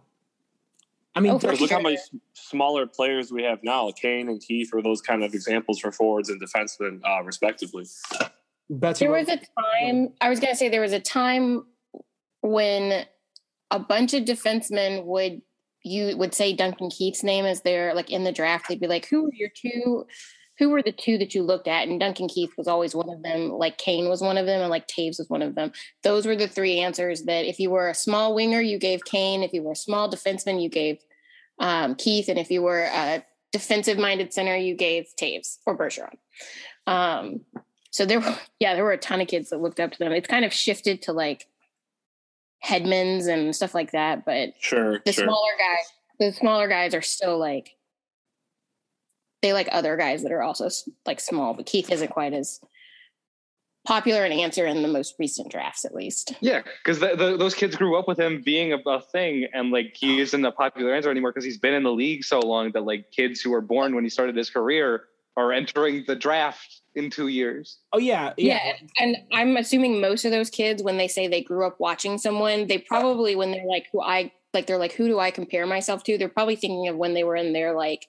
[1.15, 1.69] I mean, oh, look sure.
[1.69, 1.97] how many
[2.33, 3.91] smaller players we have now.
[3.93, 7.87] Kane and Keith are those kind of examples for forwards and defensemen, uh, respectively.
[8.69, 10.13] Betsy, there was a time.
[10.21, 11.67] I was going to say there was a time
[12.41, 13.05] when
[13.71, 15.41] a bunch of defensemen would
[15.85, 18.69] you would say Duncan Keith's name as they're like in the draft.
[18.69, 20.07] They'd be like, "Who are your two?
[20.59, 23.23] Who were the two that you looked at?" And Duncan Keith was always one of
[23.23, 23.51] them.
[23.51, 25.73] Like Kane was one of them, and like Toews was one of them.
[26.03, 29.43] Those were the three answers that if you were a small winger, you gave Kane.
[29.43, 30.99] If you were a small defenseman, you gave
[31.59, 36.17] um, Keith, and if you were a defensive-minded center, you gave Toews or Bergeron.
[36.87, 37.43] Um,
[37.91, 40.13] so there, were, yeah, there were a ton of kids that looked up to them.
[40.13, 41.47] It's kind of shifted to like
[42.65, 44.25] Hedmans and stuff like that.
[44.25, 45.25] But sure, the sure.
[45.25, 45.87] smaller guys,
[46.19, 47.71] the smaller guys are still like
[49.43, 50.69] they like other guys that are also
[51.07, 51.55] like small.
[51.55, 52.61] But Keith isn't quite as
[53.87, 56.35] popular an answer in the most recent drafts, at least.
[56.41, 60.19] Yeah, because those kids grew up with him being a, a, thing, and like he
[60.19, 60.23] oh.
[60.23, 63.11] isn't a popular answer anymore because he's been in the league so long that like
[63.11, 65.05] kids who were born when he started his career
[65.37, 67.79] are entering the draft in two years.
[67.93, 68.73] Oh yeah, yeah, yeah.
[68.99, 72.67] And I'm assuming most of those kids, when they say they grew up watching someone,
[72.67, 76.05] they probably when they're like, who I like, they're like, who do I compare myself
[76.05, 76.17] to?
[76.17, 78.07] They're probably thinking of when they were in their like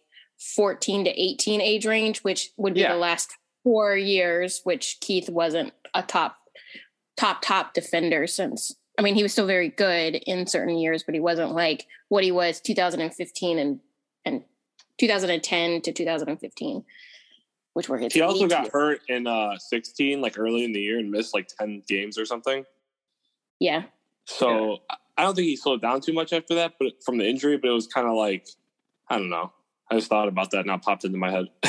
[0.55, 2.93] 14 to 18 age range, which would be yeah.
[2.93, 6.37] the last four years, which Keith wasn't a top,
[7.17, 8.75] top, top defender since.
[8.97, 12.23] I mean, he was still very good in certain years, but he wasn't like what
[12.23, 13.79] he was 2015 and
[14.23, 14.43] and
[14.97, 16.85] 2010 to 2015
[17.75, 18.13] which were his.
[18.13, 21.47] He also got hurt in uh 16, like early in the year, and missed like
[21.59, 22.63] 10 games or something.
[23.59, 23.83] Yeah.
[24.23, 24.95] So yeah.
[25.17, 27.57] I don't think he slowed down too much after that, but from the injury.
[27.57, 28.47] But it was kind of like
[29.09, 29.51] I don't know.
[29.91, 31.47] I just thought about that, and now popped into my head.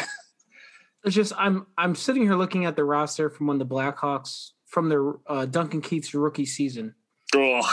[1.05, 4.89] it's just I'm I'm sitting here looking at the roster from when the Blackhawks from
[4.89, 6.95] their uh, Duncan Keith's rookie season.
[7.35, 7.69] Oh,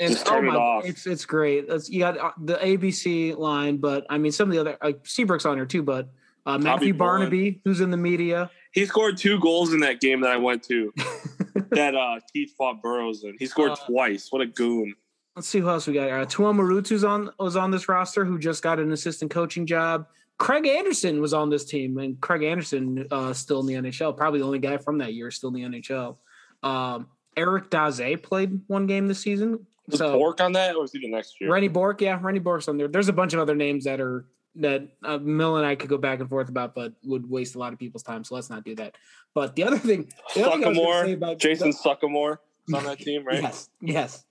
[0.00, 1.66] and oh my, it it's it's great.
[1.68, 5.06] It's, you got uh, the ABC line, but I mean some of the other like
[5.06, 6.08] Seabrook's on here too, but
[6.46, 8.50] uh, Matthew Barnaby, who's in the media.
[8.72, 10.92] He scored two goals in that game that I went to.
[11.70, 13.36] that uh, Keith fought Burrows in.
[13.38, 14.28] He scored uh, twice.
[14.30, 14.94] What a goon!
[15.36, 16.10] Let's see who else we got.
[16.10, 20.06] Uh, Tuomo on was on this roster, who just got an assistant coaching job.
[20.38, 24.16] Craig Anderson was on this team, and Craig Anderson uh, still in the NHL.
[24.16, 26.16] Probably the only guy from that year still in the NHL.
[26.62, 29.66] Um, Eric Daze played one game this season.
[29.88, 31.52] Was so, Bourque on that, or was he the next year?
[31.52, 32.88] Rennie Bourque, yeah, Rennie Bourque's on there.
[32.88, 35.98] There's a bunch of other names that are that uh, Mill and I could go
[35.98, 38.24] back and forth about, but would waste a lot of people's time.
[38.24, 38.96] So let's not do that.
[39.34, 42.38] But the other thing, the Suckamore, about Jason the, Suckamore
[42.68, 43.42] is on that team, right?
[43.42, 44.24] yes, yes.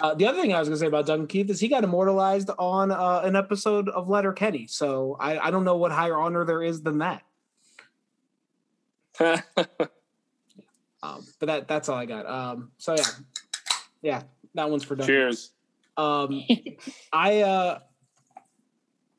[0.00, 1.84] Uh, the other thing I was going to say about Duncan Keith is he got
[1.84, 4.66] immortalized on uh, an episode of Letterkenny.
[4.66, 7.22] So I, I don't know what higher honor there is than that.
[11.02, 12.26] um, but that that's all I got.
[12.26, 13.04] Um, so yeah,
[14.02, 14.22] yeah,
[14.54, 15.14] that one's for Duncan.
[15.14, 15.52] Cheers.
[15.96, 16.42] Um,
[17.12, 17.78] I uh,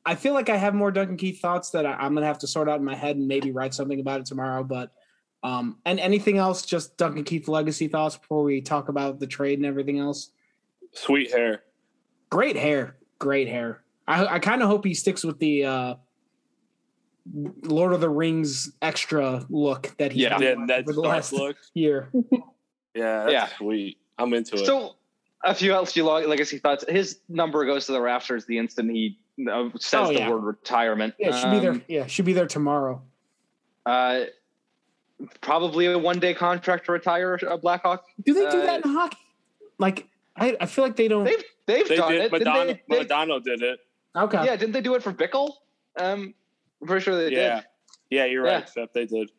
[0.08, 2.46] I feel like I have more Duncan Keith thoughts that I, am gonna have to
[2.46, 4.64] sort out in my head and maybe write something about it tomorrow.
[4.64, 4.90] But
[5.42, 9.58] um, and anything else, just Duncan Keith legacy thoughts before we talk about the trade
[9.58, 10.30] and everything else.
[10.94, 11.62] Sweet hair,
[12.30, 13.82] great hair, great hair.
[14.06, 15.94] I I kind of hope he sticks with the uh,
[17.64, 20.32] Lord of the Rings extra look that he Yeah.
[20.38, 21.56] had Yeah, that for the last look.
[21.74, 22.08] year.
[22.94, 23.46] Yeah, that's Yeah.
[23.58, 23.98] sweet.
[24.16, 24.64] I'm into it.
[24.64, 24.96] So
[25.44, 26.86] a few else few lo- legacy thoughts.
[26.88, 29.18] His number goes to the rafters the instant he
[29.50, 31.14] uh, says Oh, the word retirement.
[31.18, 31.72] Yeah, should be there.
[31.72, 33.02] Um, Yeah, should be there tomorrow.
[33.86, 34.24] Uh,
[35.40, 38.04] probably a one day contract to retire a Blackhawk.
[38.24, 39.16] Do they do uh, that in hockey?
[39.78, 41.24] Like, I, I feel like they don't.
[41.24, 42.20] They've they've they done did.
[42.22, 42.30] it.
[42.32, 43.80] Didn't Madonna, they- they- Madonna did it.
[44.16, 44.44] okay.
[44.44, 45.52] yeah, didn't they do it for Bickell?
[45.98, 46.34] Um,
[46.80, 47.56] I'm pretty sure they Yeah.
[47.56, 47.64] did.
[48.10, 48.52] Yeah, you're Yeah.
[48.54, 49.30] right, Except they did.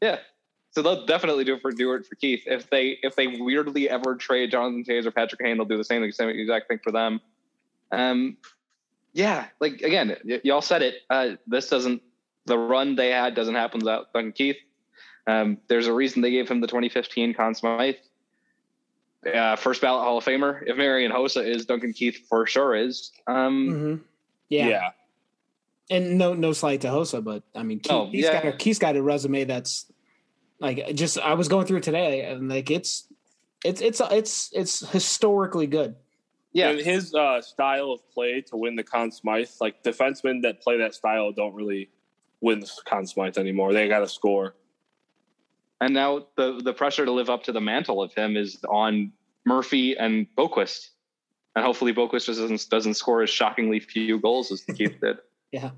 [0.00, 0.18] Yeah.
[0.72, 2.42] So they'll definitely do it for do it for Keith.
[2.46, 5.84] If they if they weirdly ever trade Jonathan Toews or Patrick Kane, they'll do the
[5.84, 7.20] same same exact thing for them.
[7.92, 8.36] Um,
[9.14, 10.96] yeah, like again, y- y'all said it.
[11.08, 12.02] Uh, this doesn't
[12.46, 14.56] the run they had doesn't happen without Duncan Keith.
[15.26, 17.94] Um, there's a reason they gave him the 2015 Conn Smythe.
[19.32, 20.62] Uh, first ballot Hall of Famer.
[20.66, 23.10] If Marian Hossa is, Duncan Keith for sure is.
[23.26, 23.94] Um, hmm
[24.50, 24.68] Yeah.
[24.68, 24.90] Yeah.
[25.88, 28.42] and no no slight to Hossa, but I mean, Keith, Oh, he's yeah.
[28.42, 29.90] got a, Keith's got a resume that's
[30.60, 31.18] like just.
[31.18, 33.06] I was going through it today, and like it's
[33.64, 35.96] it's it's it's it's historically good.
[36.54, 40.62] Yeah, And his uh, style of play to win the Conn Smythe, like defensemen that
[40.62, 41.90] play that style don't really
[42.40, 43.72] win the Conn Smythe anymore.
[43.72, 44.54] They got to score.
[45.80, 49.12] And now the the pressure to live up to the mantle of him is on
[49.44, 50.90] Murphy and Boqvist.
[51.56, 55.18] And hopefully Boqvist just doesn't doesn't score as shockingly few goals as the Keith did.
[55.50, 55.70] Yeah.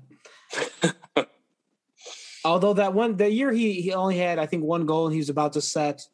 [2.45, 5.19] Although that one the year he he only had I think one goal and he
[5.19, 6.07] was about to set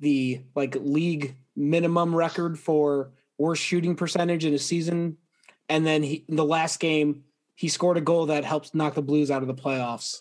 [0.00, 5.16] the like league minimum record for worst shooting percentage in a season,
[5.68, 9.02] and then he in the last game he scored a goal that helped knock the
[9.02, 10.18] Blues out of the playoffs.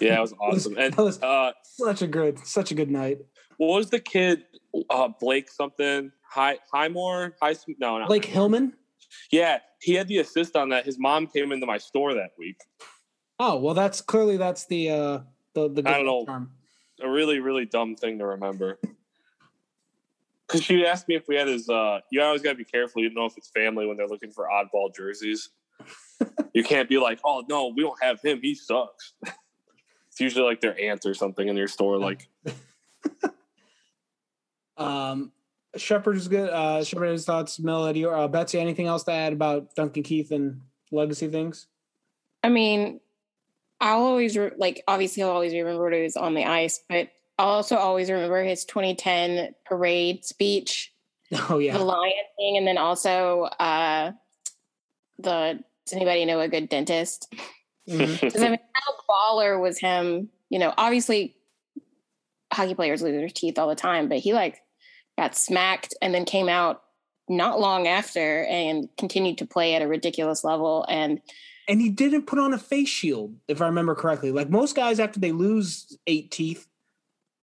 [0.00, 0.76] Yeah, it was awesome.
[0.78, 3.18] And That was- uh, Such a good such a good night.
[3.56, 4.44] what was the kid?
[4.90, 6.12] Uh, Blake something?
[6.22, 7.34] High Highmore?
[7.40, 7.54] High?
[7.78, 8.06] No, no.
[8.06, 8.74] Blake Hillman.
[9.32, 10.84] Yeah, he had the assist on that.
[10.84, 12.60] His mom came into my store that week.
[13.40, 15.18] Oh well, that's clearly that's the uh
[15.54, 16.24] the the I don't know.
[16.26, 16.50] charm.
[17.00, 18.78] A really, really dumb thing to remember.
[20.48, 21.68] Because she asked me if we had his.
[21.68, 23.02] uh You always got to be careful.
[23.02, 25.50] You don't know if it's family when they're looking for oddball jerseys.
[26.54, 28.40] you can't be like, "Oh no, we don't have him.
[28.42, 31.98] He sucks." it's usually like their aunt or something in your store.
[31.98, 32.28] Like,
[34.78, 35.32] Um,
[35.76, 36.48] Shepard's good.
[36.48, 37.58] Uh, Shepard his thoughts.
[37.58, 38.58] Melody or uh, Betsy.
[38.60, 41.66] Anything else to add about Duncan Keith and legacy things?
[42.42, 43.00] I mean,
[43.80, 46.96] I'll always re- like obviously I'll always remember what it was on the ice, but
[46.98, 50.92] I'll also always remember his 2010 parade speech,
[51.50, 54.12] Oh yeah, the lion thing, and then also uh
[55.18, 57.32] the does anybody know a good dentist?
[57.88, 58.20] Mhm.
[58.32, 60.28] 'Cause, I mean, how baller was him?
[60.50, 61.34] You know, obviously
[62.52, 64.60] hockey players lose their teeth all the time, but he like
[65.18, 66.82] got smacked and then came out
[67.28, 71.20] not long after and continued to play at a ridiculous level and
[71.68, 74.30] and he didn't put on a face shield, if I remember correctly.
[74.32, 76.66] Like most guys, after they lose eight teeth,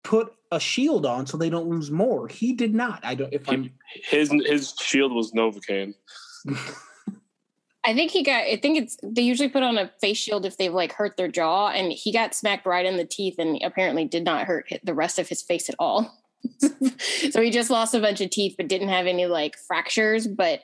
[0.04, 2.28] put a shield on so they don't lose more.
[2.28, 3.00] He did not.
[3.02, 3.32] I don't.
[3.32, 3.72] If I'm
[4.08, 5.94] his his shield was Novocaine.
[7.86, 8.44] I think he got.
[8.44, 11.28] I think it's they usually put on a face shield if they've like hurt their
[11.28, 14.94] jaw, and he got smacked right in the teeth, and apparently did not hurt the
[14.94, 16.10] rest of his face at all.
[17.30, 20.26] so he just lost a bunch of teeth, but didn't have any like fractures.
[20.26, 20.62] But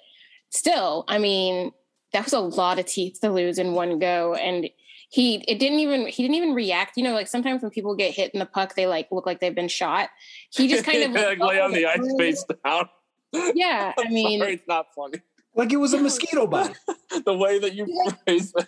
[0.51, 1.73] still, I mean,
[2.13, 4.71] that was a lot of teeth to lose in one go, and
[5.11, 6.97] he it didn't even he didn't even react.
[6.97, 9.41] You know, like sometimes when people get hit in the puck, they like look like
[9.41, 10.09] they've been shot.
[10.51, 12.89] He just kind of like, lay on the ice face down.
[13.33, 15.21] Yeah, I mean, sorry, it's not funny.
[15.55, 16.77] like it was a mosquito bite.
[17.25, 17.87] the way that you
[18.25, 18.67] phrase it.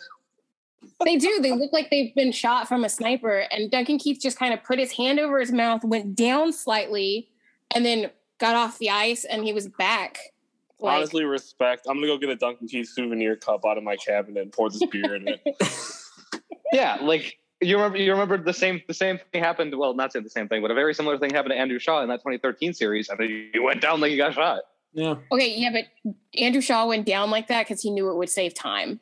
[1.05, 1.40] They do.
[1.40, 3.44] They look like they've been shot from a sniper.
[3.50, 7.28] And Duncan Keith just kind of put his hand over his mouth, went down slightly,
[7.74, 10.18] and then got off the ice, and he was back.
[10.81, 11.87] Like, Honestly, respect.
[11.88, 14.70] I'm gonna go get a Duncan Keith souvenir cup out of my cabinet and pour
[14.70, 15.40] this beer in it.
[16.73, 19.77] Yeah, like you remember you remember the same the same thing happened.
[19.77, 22.03] Well, not saying the same thing, but a very similar thing happened to Andrew Shaw
[22.03, 23.11] in that 2013 series.
[23.11, 24.63] I mean, he went down like he got shot.
[24.95, 25.15] Yeah.
[25.31, 25.85] okay, yeah, but
[26.39, 29.01] Andrew Shaw went down like that because he knew it would save time.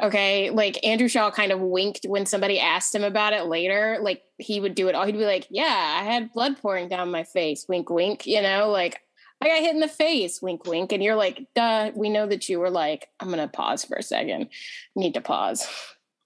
[0.00, 3.98] Okay, like Andrew Shaw kind of winked when somebody asked him about it later.
[4.00, 5.06] Like he would do it all.
[5.06, 8.26] He'd be like, "Yeah, I had blood pouring down my face." Wink, wink.
[8.26, 9.00] You know, like
[9.40, 10.40] I got hit in the face.
[10.42, 10.92] Wink, wink.
[10.92, 14.02] And you're like, "Duh." We know that you were like, "I'm gonna pause for a
[14.02, 14.48] second.
[14.94, 15.66] Need to pause."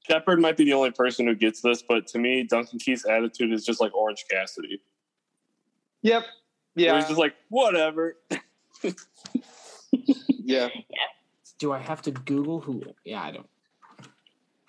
[0.08, 3.52] Shepard might be the only person who gets this, but to me, Duncan Keith's attitude
[3.52, 4.80] is just like Orange Cassidy.
[6.02, 6.22] Yep.
[6.74, 6.96] Where Yeah.
[6.96, 8.16] he's just like, whatever.
[10.28, 10.68] yeah.
[11.58, 12.82] Do I have to Google who?
[13.04, 13.48] Yeah, I don't.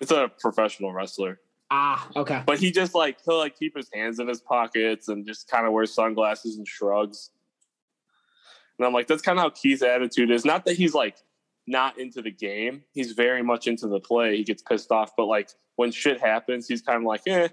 [0.00, 1.40] It's a professional wrestler.
[1.70, 2.42] Ah, okay.
[2.44, 5.66] But he just like he'll like keep his hands in his pockets and just kind
[5.66, 7.30] of wears sunglasses and shrugs.
[8.78, 10.44] And I'm like, that's kind of how Keith's attitude is.
[10.44, 11.16] Not that he's like
[11.66, 12.82] not into the game.
[12.92, 14.36] He's very much into the play.
[14.36, 17.48] He gets pissed off, but like when when shit happens, he's kind of like, eh.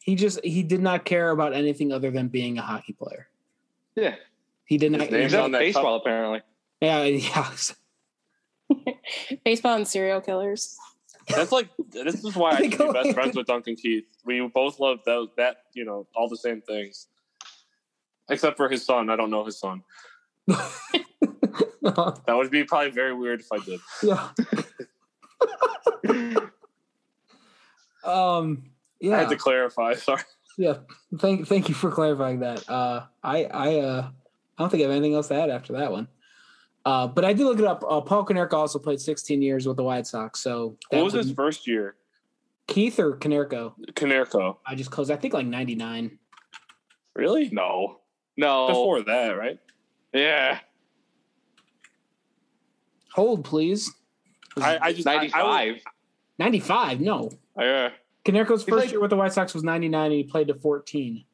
[0.00, 3.28] He just he did not care about anything other than being a hockey player.
[3.94, 4.14] Yeah.
[4.64, 5.08] He did not.
[5.08, 6.02] He's on on that baseball cup.
[6.06, 6.42] apparently.
[6.80, 7.52] Yeah, yeah.
[9.44, 10.76] Baseball and serial killers.
[11.28, 14.04] That's like this is why I They should be best friends with Duncan Keith.
[14.24, 17.08] We both love those that you know all the same things,
[18.30, 19.10] except for his son.
[19.10, 19.82] I don't know his son.
[22.26, 23.80] That would be probably very weird if I did.
[24.02, 24.30] yeah.
[28.04, 28.64] um.
[29.00, 29.14] Yeah.
[29.16, 29.94] I had to clarify.
[29.94, 30.22] Sorry.
[30.56, 30.78] Yeah.
[31.18, 32.68] Thank thank you for clarifying that.
[32.68, 35.92] Uh I I uh I don't think I have anything else to add after that
[35.92, 36.08] one.
[36.84, 37.84] Uh but I did look it up.
[37.88, 40.40] Uh, Paul Konerko also played 16 years with the White Sox.
[40.40, 41.94] So that What was would- his first year?
[42.66, 43.72] Keith or Konerko?
[43.92, 44.56] Canerco.
[44.66, 46.18] I just closed I think like 99.
[47.14, 47.48] Really?
[47.50, 48.00] No.
[48.36, 48.66] No.
[48.68, 49.58] Before that, right?
[50.12, 50.58] Yeah.
[53.14, 53.92] Hold please.
[54.56, 55.82] I, I just I- I was- 95.
[56.38, 57.00] 95.
[57.00, 57.30] No.
[57.58, 57.90] yeah.
[58.24, 60.54] Konerko's He first played- year with the White Sox was 99 and he played to
[60.54, 61.24] 14.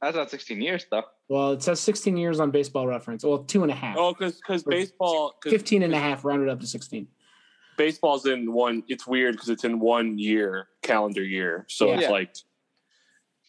[0.00, 1.04] That's not 16 years though.
[1.28, 3.24] Well, it says 16 years on baseball reference.
[3.24, 3.96] Well, two and a half.
[3.98, 7.08] oh, because because baseball, cause 15 and a half rounded up to 16.
[7.76, 8.84] baseball's in one.
[8.88, 12.10] It's weird because it's in one year calendar year, so it's Yeah.
[12.10, 12.34] like.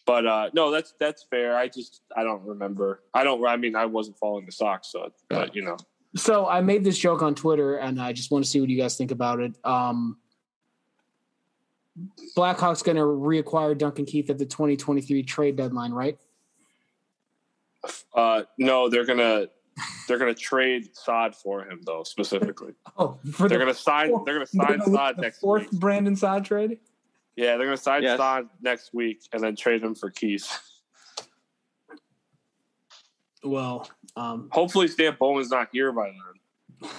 [0.06, 1.56] But uh no, that's that's fair.
[1.58, 3.04] I just I don't remember.
[3.14, 3.46] I don't.
[3.46, 5.78] I mean, I wasn't following the Sox, so but you know.
[6.18, 8.78] So I made this joke on Twitter, and I just want to see what you
[8.78, 9.54] guys think about it.
[9.64, 10.18] Um,
[12.36, 16.18] Blackhawks going to reacquire Duncan Keith at the 2023 trade deadline, right?
[18.14, 19.48] Uh, no, they're gonna
[20.08, 22.74] they're gonna trade Saad for him though specifically.
[22.98, 24.10] Oh, for They're the gonna sign.
[24.10, 25.80] fourth- They're gonna sign the Saad next fourth week.
[25.80, 26.80] Brandon Saad trade.
[27.36, 28.18] Yeah, they're gonna sign Yes.
[28.18, 30.52] Saad next week and then trade him for Keith.
[33.44, 36.12] Well, um, Hopefully, Stan Bowman's not here by
[36.82, 36.90] then.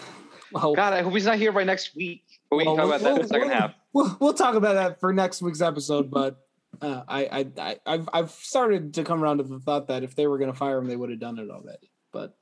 [0.52, 2.24] well, God, I hope he's not here by next week.
[2.50, 3.74] But we can well, talk about that in the second we'll- half.
[3.92, 6.36] We'll, we'll talk about that for next week's episode, but
[6.82, 10.14] uh, I, I, I, I've, I've started to come around to the thought that if
[10.14, 11.90] they were going to fire him, they would have done it already.
[12.12, 12.36] But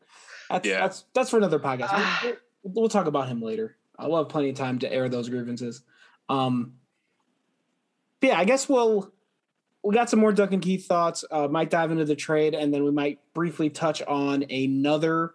[0.50, 0.80] that's Yeah.
[0.80, 1.92] that's that's for another podcast.
[2.22, 2.32] We'll,
[2.64, 3.76] we'll, we'll talk about him later.
[3.98, 5.82] Uh, we'll have plenty of time to air those grievances.
[6.28, 6.74] Um,
[8.20, 9.12] yeah, I guess we'll
[9.86, 11.24] we got some more Duncan Keith thoughts.
[11.30, 15.34] Uh, might dive into the trade, and then we might briefly touch on another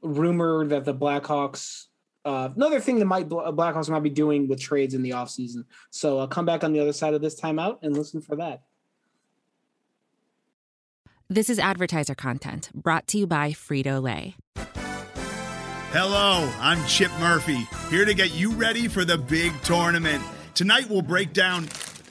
[0.00, 1.86] rumor that the Blackhawks
[2.24, 5.64] uh, another thing that might Blackhawks might be doing with trades in the offseason.
[5.90, 8.62] So uh, come back on the other side of this timeout and listen for that.
[11.28, 14.36] This is advertiser content brought to you by Frito Lay.
[15.92, 20.22] Hello, I'm Chip Murphy, here to get you ready for the big tournament.
[20.54, 21.66] Tonight we'll break down.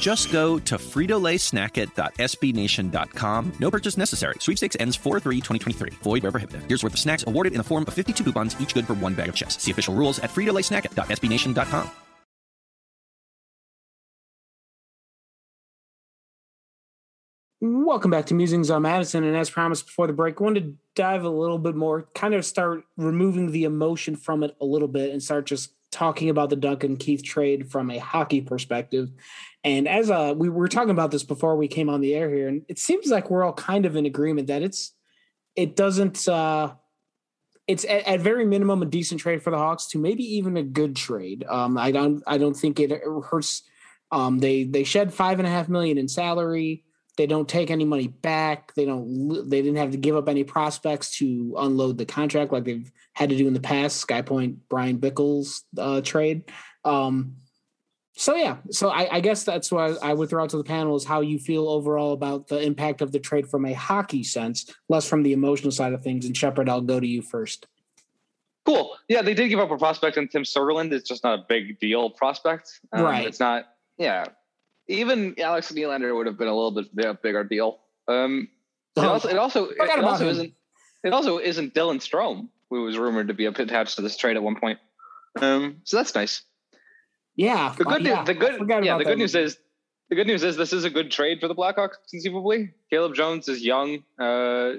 [0.00, 3.52] Just go to fritolaysnackit.sbnation.com.
[3.58, 4.34] No purchase necessary.
[4.38, 5.94] Sweepstakes ends 4-3-2023.
[5.94, 6.62] Void where prohibited.
[6.68, 9.14] Here's worth of snacks awarded in the form of 52 coupons, each good for one
[9.14, 9.62] bag of chips.
[9.62, 11.90] See official rules at fritolaysnackit.sbnation.com.
[17.62, 19.22] Welcome back to Musings on Madison.
[19.22, 22.32] And as promised before the break, I wanted to dive a little bit more, kind
[22.32, 26.48] of start removing the emotion from it a little bit and start just talking about
[26.48, 29.10] the Duncan Keith trade from a hockey perspective.
[29.62, 32.48] And as uh, we were talking about this before we came on the air here,
[32.48, 34.94] and it seems like we're all kind of in agreement that it's
[35.54, 36.72] it doesn't uh,
[37.66, 40.62] it's at, at very minimum a decent trade for the Hawks to maybe even a
[40.62, 41.44] good trade.
[41.48, 42.90] Um, I don't I don't think it
[43.24, 43.62] hurts.
[44.10, 46.84] Um, they they shed five and a half million in salary.
[47.16, 48.72] They don't take any money back.
[48.74, 49.48] They don't.
[49.48, 53.28] They didn't have to give up any prospects to unload the contract like they've had
[53.28, 54.06] to do in the past.
[54.06, 56.44] Skypoint Bryan Bickell's uh, trade.
[56.84, 57.36] Um,
[58.20, 60.94] so yeah, so I, I guess that's what I would throw out to the panel
[60.94, 64.70] is how you feel overall about the impact of the trade from a hockey sense,
[64.90, 66.26] less from the emotional side of things.
[66.26, 67.66] And Shepard, I'll go to you first.
[68.66, 68.94] Cool.
[69.08, 70.92] Yeah, they did give up a prospect in Tim Soderlund.
[70.92, 72.80] It's just not a big deal prospect.
[72.92, 73.26] Um, Right.
[73.26, 73.68] It's not.
[73.96, 74.26] Yeah.
[74.86, 77.80] Even Alex Nylander would have been a little bit a bigger deal.
[78.06, 78.48] Um,
[78.96, 80.30] it Oh, also it also, it also him.
[80.30, 80.54] isn't
[81.04, 84.42] it also isn't Dylan Strome, who was rumored to be attached to this trade at
[84.42, 84.78] one point.
[85.40, 86.42] Um, so that's nice.
[87.40, 87.74] Yeah.
[87.76, 88.98] The good, uh, yeah, the good, yeah.
[88.98, 89.56] The good news is,
[90.10, 92.74] the good news is this is a good trade for the Blackhawks conceivably.
[92.90, 94.04] Caleb Jones is young.
[94.18, 94.72] Uh,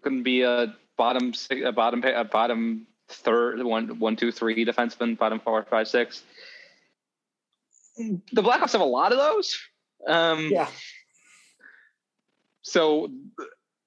[0.00, 5.40] couldn't be a bottom, a bottom, a bottom third, one, one, two, three defenseman, bottom
[5.40, 6.22] four, five, six.
[7.96, 9.58] The Blackhawks have a lot of those.
[10.06, 10.68] Um, Yeah.
[12.62, 13.10] so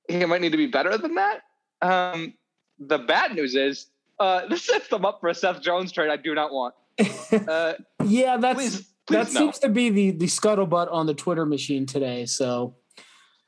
[0.09, 1.41] he might need to be better than that.
[1.81, 2.33] Um,
[2.79, 3.87] the bad news is
[4.19, 6.09] uh, this sets them up for a Seth Jones trade.
[6.09, 6.73] I do not want.
[6.99, 7.73] Uh,
[8.05, 9.39] Yeah, that's please, that no.
[9.39, 12.25] seems to be the the scuttlebutt on the Twitter machine today.
[12.25, 12.75] So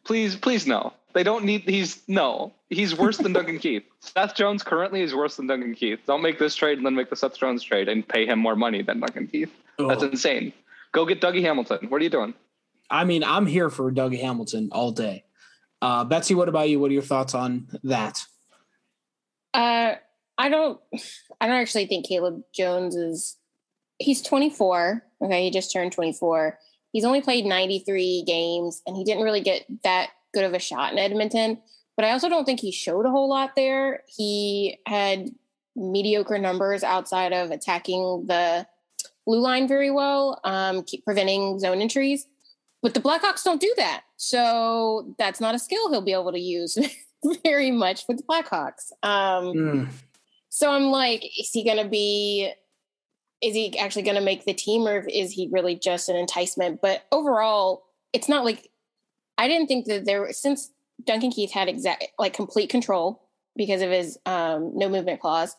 [0.05, 0.93] Please, please no.
[1.13, 1.61] They don't need.
[1.61, 2.53] He's no.
[2.69, 3.83] He's worse than Duncan Keith.
[3.99, 5.99] Seth Jones currently is worse than Duncan Keith.
[6.07, 8.55] Don't make this trade and then make the Seth Jones trade and pay him more
[8.55, 9.51] money than Duncan Keith.
[9.77, 10.07] That's Oh.
[10.09, 10.53] insane.
[10.91, 11.89] Go get Dougie Hamilton.
[11.89, 12.33] What are you doing?
[12.89, 15.25] I mean, I'm here for Dougie Hamilton all day.
[15.81, 16.79] Uh, Betsy, what about you?
[16.79, 18.25] What are your thoughts on that?
[19.53, 19.95] Uh,
[20.37, 20.79] I don't.
[21.41, 23.35] I don't actually think Caleb Jones is.
[23.99, 25.03] He's 24.
[25.21, 26.57] Okay, he just turned 24.
[26.91, 30.91] He's only played 93 games, and he didn't really get that good of a shot
[30.93, 31.59] in Edmonton.
[31.95, 34.03] But I also don't think he showed a whole lot there.
[34.07, 35.29] He had
[35.75, 38.65] mediocre numbers outside of attacking the
[39.25, 42.25] blue line very well, um, keep preventing zone entries.
[42.81, 46.39] But the Blackhawks don't do that, so that's not a skill he'll be able to
[46.39, 46.77] use
[47.43, 48.91] very much with the Blackhawks.
[49.03, 49.87] Um, Mm.
[50.47, 52.51] so I'm like, is he going to be?
[53.41, 56.81] Is he actually going to make the team, or is he really just an enticement?
[56.81, 58.69] But overall, it's not like
[59.37, 60.71] I didn't think that there since
[61.05, 63.23] Duncan Keith had exact like complete control
[63.55, 65.55] because of his um, no movement clause,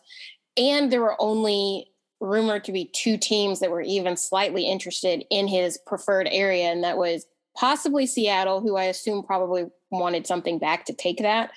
[0.57, 1.87] and there were only
[2.19, 6.83] rumored to be two teams that were even slightly interested in his preferred area, and
[6.83, 7.25] that was
[7.57, 11.51] possibly Seattle, who I assume probably wanted something back to take that,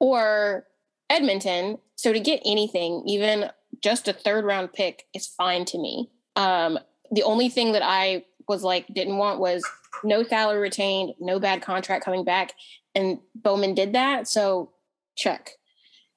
[0.00, 0.66] or
[1.10, 1.78] Edmonton.
[1.96, 3.50] So to get anything, even
[3.82, 6.10] just a third round pick, is fine to me.
[6.36, 6.78] Um,
[7.10, 9.64] the only thing that I was like didn't want was
[10.04, 12.52] no salary retained, no bad contract coming back,
[12.94, 14.28] and Bowman did that.
[14.28, 14.72] So
[15.16, 15.50] check.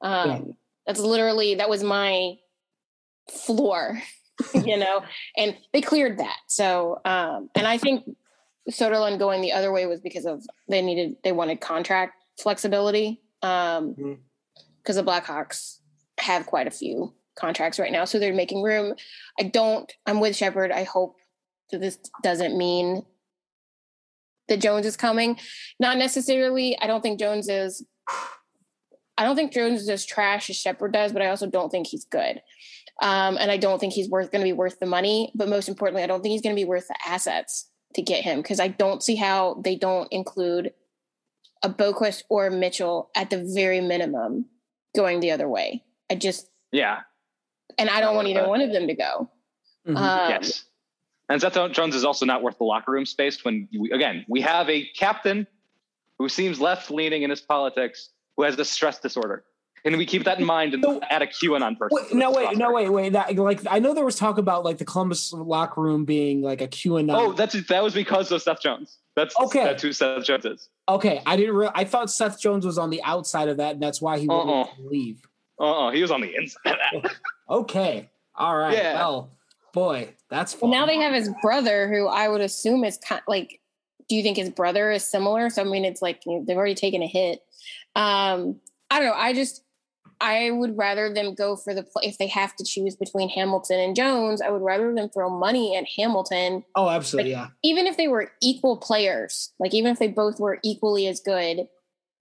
[0.01, 0.39] Um, Yeah.
[0.87, 2.37] That's literally that was my
[3.29, 4.01] floor,
[4.65, 5.03] you know,
[5.37, 6.37] and they cleared that.
[6.47, 8.05] So, um, and I think
[8.71, 13.21] Soderlund going the other way was because of they needed they wanted contract flexibility.
[13.43, 14.17] Um, Mhm.
[14.81, 15.79] because the Blackhawks
[16.19, 18.95] have quite a few contracts right now, so they're making room.
[19.39, 19.91] I don't.
[20.05, 20.71] I'm with Shepard.
[20.71, 21.15] I hope
[21.71, 23.03] that this doesn't mean
[24.47, 25.39] that Jones is coming.
[25.79, 26.77] Not necessarily.
[26.79, 27.85] I don't think Jones is.
[29.17, 31.87] I don't think Jones is as trash as Shepard does, but I also don't think
[31.87, 32.41] he's good.
[33.01, 35.31] Um, and I don't think he's worth going to be worth the money.
[35.35, 38.23] But most importantly, I don't think he's going to be worth the assets to get
[38.23, 40.73] him because I don't see how they don't include
[41.63, 44.45] a Boqvist or Mitchell at the very minimum
[44.95, 45.83] going the other way.
[46.09, 47.01] I just Yeah.
[47.79, 49.29] And I don't want either one of them to go.
[49.87, 49.97] Mhm.
[49.97, 50.65] Um, yes.
[51.29, 54.41] And Seth Jones is also not worth the locker room space when, we, again, we
[54.41, 55.47] have a captain
[56.17, 59.45] who seems left leaning in his politics who has a stress disorder.
[59.85, 61.97] And we keep that in mind and So- add a QAnon person.
[62.01, 62.73] Wait, no, this wait, no, roster.
[62.73, 63.13] wait, wait.
[63.13, 66.59] That like I know there was talk about like the Columbus locker room being like
[66.61, 67.15] a QAnon.
[67.15, 68.97] Oh, that's that was because of Seth Jones.
[69.15, 69.63] That's Okay.
[69.63, 70.67] That's who Seth Jones is.
[70.89, 71.21] okay.
[71.25, 71.55] I didn't.
[71.55, 74.27] Re- I thought Seth Jones was on the outside of that, and that's why he
[74.27, 74.75] wanted Uh-uh.
[74.75, 75.25] to leave.
[75.59, 76.77] Uh, he was on the inside.
[77.49, 78.77] Okay, all right.
[78.77, 78.93] Yeah.
[78.93, 79.31] Well,
[79.73, 83.59] boy, that's Well, now they have his brother, who I would assume is kind like.
[84.07, 85.49] Do you think his brother is similar?
[85.49, 87.41] So I mean, it's like they've already taken a hit.
[87.95, 88.59] Um,
[88.91, 89.15] I don't know.
[89.15, 89.63] I just
[90.21, 93.79] I would rather them go for the pl- if they have to choose between Hamilton
[93.79, 94.41] and Jones.
[94.41, 97.31] I would rather them throw money at Hamilton, Oh, absolutely.
[97.31, 97.47] Yeah.
[97.63, 99.53] even if they were equal players.
[99.59, 101.67] Like even if they both were equally as good,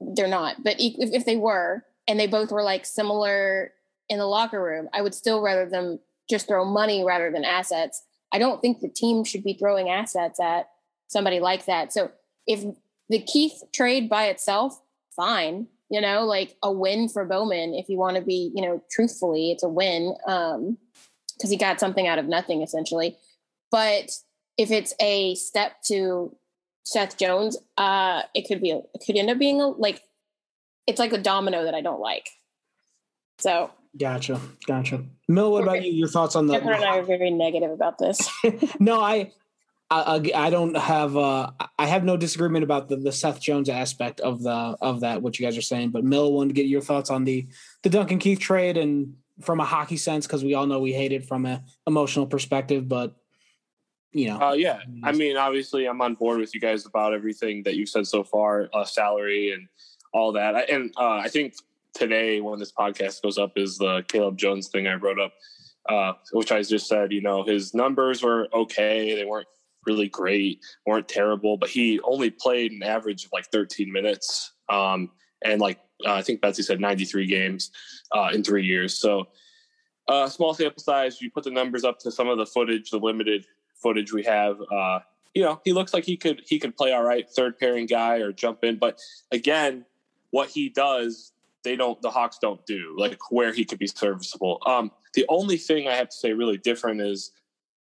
[0.01, 0.63] they're not.
[0.63, 3.73] But e- if, if they were, and they both were like similar
[4.09, 8.03] in the locker room, I would still rather them just throw money rather than assets.
[8.33, 10.69] I don't think the team should be throwing assets at
[11.07, 11.93] somebody like that.
[11.93, 12.11] So
[12.47, 12.65] if
[13.09, 14.81] the Keith trade by itself,
[15.15, 15.69] fine.
[15.91, 17.73] You know, like a win for Bowman.
[17.75, 20.77] If you want to be, you know, truthfully, it's a win um,
[21.35, 23.17] because he got something out of nothing essentially.
[23.71, 24.11] But
[24.59, 26.37] if it's a step to
[26.85, 30.03] Seth Jones, uh, it could be, it could end up being a, like,
[30.89, 32.29] it's like a domino that I don't like.
[33.39, 34.41] So Gotcha.
[34.67, 35.05] Gotcha.
[35.29, 35.93] Mill, what about you?
[35.93, 36.85] Your thoughts on Pepper and?
[36.85, 38.29] I are very negative about this.
[38.79, 39.33] no, I,
[39.91, 41.17] I, I don't have.
[41.17, 45.23] Uh, I have no disagreement about the, the Seth Jones aspect of the of that.
[45.23, 47.49] What you guys are saying, but Mill wanted to get your thoughts on the
[47.83, 51.13] the Duncan Keith trade and from a hockey sense because we all know we hate
[51.13, 53.15] it from a emotional perspective, but
[54.13, 57.63] you know, Uh, yeah, I mean, obviously, I'm on board with you guys about everything
[57.65, 59.69] that you've said so far, uh, salary and
[60.13, 60.71] all that.
[60.71, 61.55] And uh, I think
[61.95, 65.33] today, when this podcast goes up, is the Caleb Jones thing I wrote up.
[65.89, 69.15] uh, which I just said, you know, his numbers were okay.
[69.15, 69.49] They weren't
[69.87, 74.53] really great, weren't terrible, but he only played an average of like 13 minutes.
[74.69, 75.11] Um,
[75.45, 77.71] and like, uh, I think Betsy said 93 games
[78.15, 78.99] uh, in three years.
[78.99, 79.29] So,
[80.09, 81.21] uh, small sample size.
[81.21, 84.59] You put the numbers up to some of the footage, the limited footage we have.
[84.71, 85.01] Uh,
[85.35, 88.17] you know, he looks like he could he could play all right, third pairing guy
[88.17, 88.77] or jump in.
[88.77, 88.99] But
[89.33, 89.85] again,
[90.31, 91.33] what he does,
[91.65, 92.01] they don't.
[92.03, 94.63] The Hawks don't do like where he could be serviceable.
[94.67, 97.33] Um, the only thing I have to say really different is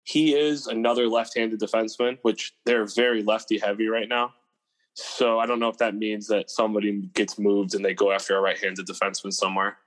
[0.05, 4.35] he is another left-handed defenseman, which they're very lefty heavy right now.
[4.95, 8.37] So I don't know if that means that somebody gets moved and they go after
[8.37, 9.79] a right-handed defenseman somewhere.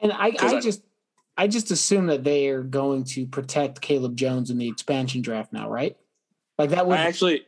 [0.00, 0.82] And I, I I- just
[1.36, 5.52] I just assume that they are going to protect Caleb Jones in the expansion draft
[5.52, 5.96] now, right?
[6.58, 7.46] Like that would I actually,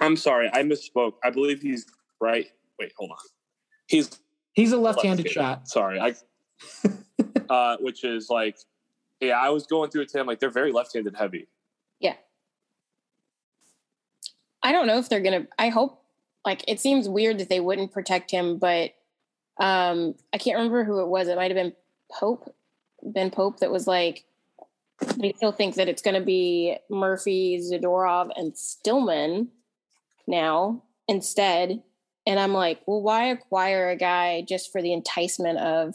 [0.00, 1.14] I'm sorry, I misspoke.
[1.24, 1.86] I believe he's
[2.20, 2.46] right.
[2.78, 3.16] Wait, hold on.
[3.86, 4.10] He's
[4.52, 5.32] he's a left-handed left-handed.
[5.32, 5.68] shot.
[5.68, 6.14] Sorry, I.
[7.50, 8.56] uh, which is like,
[9.20, 10.20] yeah, I was going through it today.
[10.20, 11.48] I'm like, they're very left-handed heavy.
[12.00, 12.14] Yeah.
[14.62, 15.46] I don't know if they're gonna.
[15.58, 16.02] I hope.
[16.44, 18.92] Like, it seems weird that they wouldn't protect him, but
[19.58, 21.26] um, I can't remember who it was.
[21.26, 21.72] It might have been
[22.10, 22.54] Pope,
[23.02, 24.24] Ben Pope, that was like,
[25.16, 29.48] they still think that it's going to be Murphy, Zadorov, and Stillman
[30.26, 31.82] now instead.
[32.26, 35.94] And I'm like, well, why acquire a guy just for the enticement of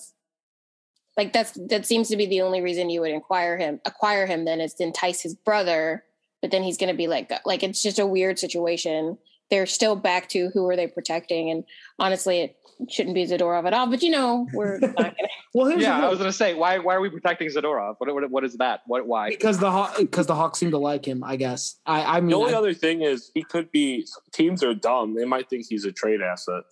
[1.18, 4.46] like that's that seems to be the only reason you would acquire him acquire him
[4.46, 6.04] then is to entice his brother
[6.42, 9.18] but then he's to be like like it's just a weird situation
[9.52, 11.64] they're still back to who are they protecting and
[12.00, 12.56] honestly it
[12.90, 15.14] shouldn't be Zadorov at all but you know we're not gonna
[15.54, 17.96] well here's yeah, the I was gonna say why why are we protecting Zadorov?
[18.00, 18.82] What what, what is that?
[18.88, 19.30] What why?
[19.30, 21.24] because the Haw- because the Hawks seem to like him.
[21.24, 21.76] I guess.
[21.86, 24.08] I I mean, The only I- other thing is he could be.
[24.32, 25.14] Teams are dumb.
[25.14, 26.64] They might think he's a trade asset.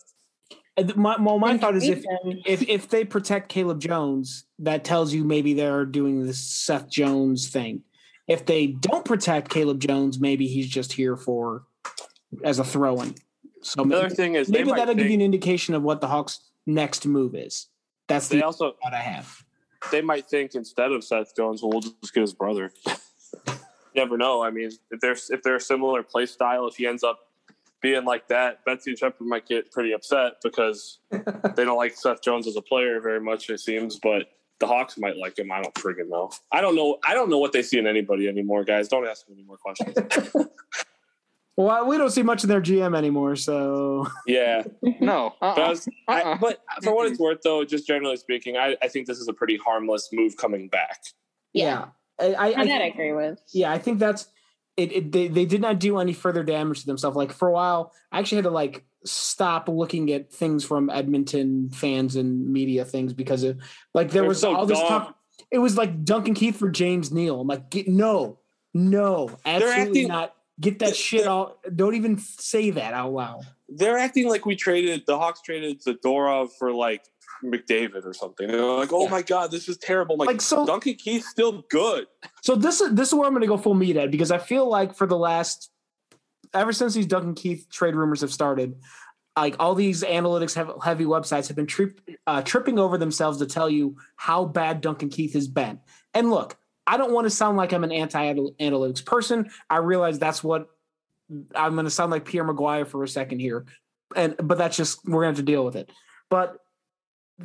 [0.76, 2.02] Uh, my, well, my thought is if,
[2.46, 7.48] if if they protect Caleb Jones, that tells you maybe they're doing this Seth Jones
[7.50, 7.82] thing.
[8.26, 11.64] If they don't protect Caleb Jones, maybe he's just here for
[12.44, 13.14] as a throw-in.
[13.62, 16.40] So The other thing is maybe that'll give you an indication of what the Hawks'
[16.66, 17.68] next move is.
[18.08, 19.44] That's They the also thought I have.
[19.92, 22.72] they might think instead of Seth Jones, well, we'll just get his brother.
[22.86, 22.92] you
[23.94, 24.42] never know.
[24.42, 27.18] I mean, if there's if they're a similar play style, if he ends up
[27.82, 32.22] being like that, Betsy and Shepard might get pretty upset because they don't like Seth
[32.22, 33.48] Jones as a player very much.
[33.50, 34.26] It seems, but
[34.58, 35.50] the Hawks might like him.
[35.52, 36.30] I don't friggin' know.
[36.52, 36.98] I don't know.
[37.06, 38.88] I don't know what they see in anybody anymore, guys.
[38.88, 39.96] Don't ask me any more questions.
[41.64, 44.62] Well, we don't see much of their GM anymore, so yeah.
[45.00, 45.34] No.
[45.40, 45.68] But, I Uh-uh.
[45.70, 46.38] was- I- Uh-uh.
[46.40, 49.32] but for what it's worth, though, just generally speaking, I, I think this is a
[49.32, 50.98] pretty harmless move coming back.
[51.52, 51.86] yeah.
[52.18, 54.26] I, I, that I agree with Yeah, I think that's
[54.76, 54.92] it.
[54.92, 57.16] it they, they did not do any further damage to themselves.
[57.16, 61.70] Like for a while, I actually had to like stop looking at things from Edmonton
[61.70, 63.58] fans and media things because of
[63.94, 64.88] like there They're was so all this dumb.
[64.88, 65.16] talk.
[65.50, 67.40] It was like Duncan Keith for James Neal.
[67.40, 68.38] I'm like, get, no,
[68.74, 70.34] no, absolutely acting- not.
[70.60, 71.58] Get that shit out.
[71.74, 73.46] Don't even say that out loud.
[73.68, 77.04] They're acting like we traded the Hawks traded Zadorov for like
[77.42, 78.46] McDavid or something.
[78.48, 80.16] They're like, oh my god, this is terrible.
[80.16, 82.06] Like, Like, so- Duncan Keith's still good.
[82.42, 84.38] So this is this is where I'm going to go full meat at because I
[84.38, 85.70] feel like for the last
[86.52, 88.74] ever since these Duncan Keith trade rumors have started,
[89.38, 93.46] like all these analytics have, heavy websites have been trip, uh, tripping over themselves to
[93.46, 95.78] tell you how bad Duncan Keith has been.
[96.12, 96.56] And look,
[96.90, 99.48] I don't want to sound like I'm an anti-analytics person.
[99.70, 100.68] I realize that's what
[101.54, 103.64] I'm going to sound like Pierre McGuire for a second here,
[104.16, 105.88] and but that's just we're going to have to deal with it.
[106.30, 106.56] But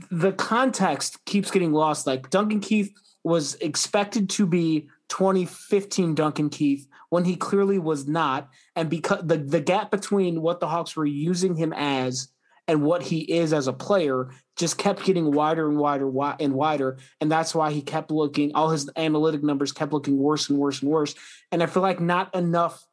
[0.10, 2.08] the context keeps getting lost.
[2.08, 2.92] Like Duncan Keith
[3.24, 9.38] was expected to be 2015 Duncan Keith when he clearly was not, and because the
[9.38, 12.30] the gap between what the Hawks were using him as
[12.68, 16.10] and what he is as a player just kept getting wider and wider
[16.40, 18.54] and wider, and that's why he kept looking.
[18.56, 21.16] All his analytic numbers kept looking worse and worse and worse,
[21.52, 22.86] and I feel like not enough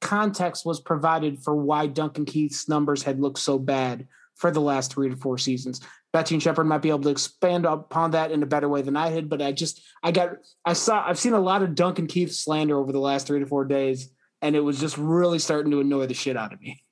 [0.00, 4.92] context was provided for why Duncan Keith's numbers had looked so bad for the last
[4.92, 5.80] three to four seasons.
[6.12, 8.96] Betsy and Shepard might be able to expand upon that in a better way than
[8.96, 12.06] I did, but I just I got I saw I've seen a lot of Duncan
[12.06, 15.72] Keith slander over the last three to four days, and it was just really starting
[15.72, 16.82] to annoy the shit out of me.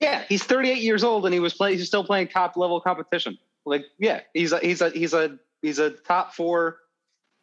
[0.00, 1.78] Yeah, he's 38 years old and he was playing.
[1.78, 3.38] He's still playing top level competition.
[3.66, 6.78] Like, yeah, he's a he's a he's a he's a top four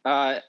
[0.06, 0.40] uh,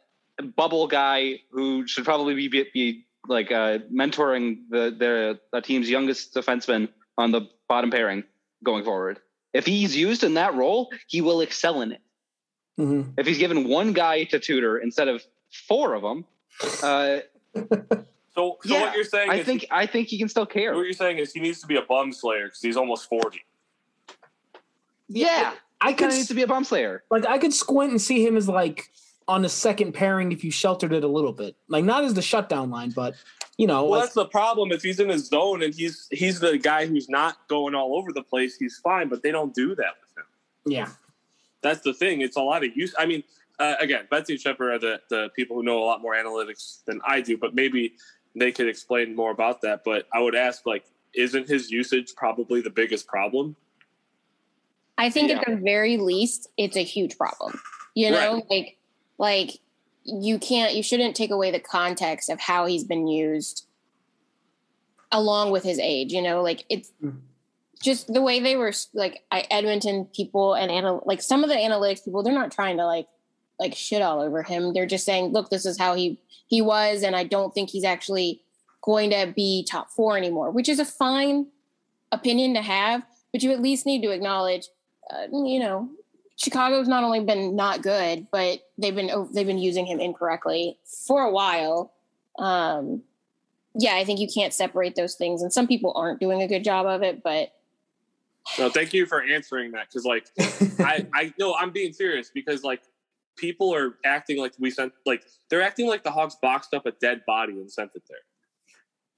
[0.57, 5.91] bubble guy who should probably be be, be like uh, mentoring the the, the team's
[5.91, 6.89] youngest defenseman
[7.19, 8.25] on the bottom pairing
[8.63, 9.19] going forward.
[9.53, 12.03] If he's used in that role, he will excel in it.
[12.79, 13.13] Mm-hmm.
[13.19, 15.25] If he's given one guy to tutor instead of
[15.67, 16.25] four of them,
[16.83, 17.21] uh,
[18.37, 20.75] So, so Yeah, what you're saying I is think I think he can still care.
[20.75, 23.41] what you're saying is he needs to be a bum slayer because he's almost 40.
[25.09, 27.05] Yeah, I Kind could of needs to be a bomb slayer.
[27.11, 28.91] like I could squint and see him as like
[29.29, 31.57] on the second pairing if you sheltered it a little bit.
[31.69, 33.15] Like not as the shutdown line, but
[33.59, 34.71] you know, Well, like, that's the problem.
[34.73, 38.13] If he's in his zone and he's he's the guy who's not going all over
[38.13, 39.09] the place, he's fine.
[39.09, 40.25] But they don't do that with him.
[40.67, 40.89] yeah.
[41.63, 42.21] That's the thing.
[42.21, 42.95] It's a lot of use.
[42.99, 43.25] I mean,
[43.59, 46.85] uh, again, Betsy and Shepard are the the people who know a lot more analytics
[46.85, 47.37] than I do.
[47.39, 47.95] But maybe
[48.37, 49.83] they could explain more about that.
[49.85, 50.85] But I would ask, like,
[51.15, 53.57] isn't his usage probably the biggest problem?
[54.99, 55.39] I think Yeah.
[55.41, 57.59] at the very least, it's a huge problem.
[57.95, 58.77] You know, like
[59.19, 59.59] like
[60.05, 63.67] you can't you shouldn't take away the context of how he's been used
[65.13, 67.21] along with his age, you know, like it's Mhm.
[67.83, 71.57] just the way they were like I, Edmonton people and anal- like some of the
[71.57, 73.07] analytics people, they're not trying to like
[73.59, 74.73] like shit all over him.
[74.73, 77.85] They're just saying, look, this is how he he was, and I don't think he's
[77.85, 78.43] actually
[78.83, 81.47] going to be top four anymore, which is a fine
[82.13, 83.03] opinion to have,
[83.33, 84.69] but you at least need to acknowledge,
[85.11, 85.91] uh, you know,
[86.37, 90.79] Chicago's not only been not good, but they've been oh, they've been using him incorrectly
[91.07, 91.93] for a while.
[92.39, 93.03] Um,
[93.75, 96.63] yeah, I think you can't separate those things, and some people aren't doing a good
[96.63, 97.23] job of it.
[97.23, 97.55] But
[98.59, 100.27] No, thank you for answering that because, like,
[100.79, 102.83] I I no, I'm being serious because like
[103.37, 106.93] people are acting like we sent like they're acting like the Hawks boxed up a
[106.93, 108.19] dead body and sent it there.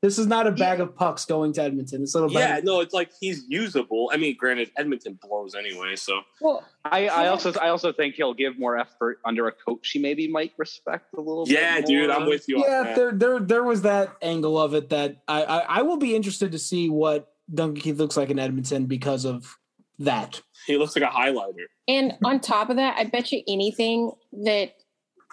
[0.00, 2.04] This is not a bag of pucks going to Edmonton.
[2.04, 4.10] It's a little Yeah, bag no, it's like he's usable.
[4.12, 8.34] I mean, granted, Edmonton blows anyway, so well, I, I also I also think he'll
[8.34, 11.54] give more effort under a coach he maybe might respect a little bit.
[11.54, 12.10] yeah, dude.
[12.10, 12.58] I'm with you.
[12.64, 12.96] yeah, on that.
[12.96, 16.52] there there there was that angle of it that I, I I will be interested
[16.52, 19.58] to see what Duncan Keith looks like in Edmonton because of
[19.98, 20.40] that.
[20.66, 21.66] He looks like a highlighter.
[21.86, 24.12] and on top of that, I bet you anything
[24.44, 24.74] that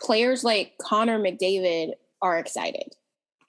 [0.01, 1.91] players like Connor McDavid
[2.21, 2.95] are excited.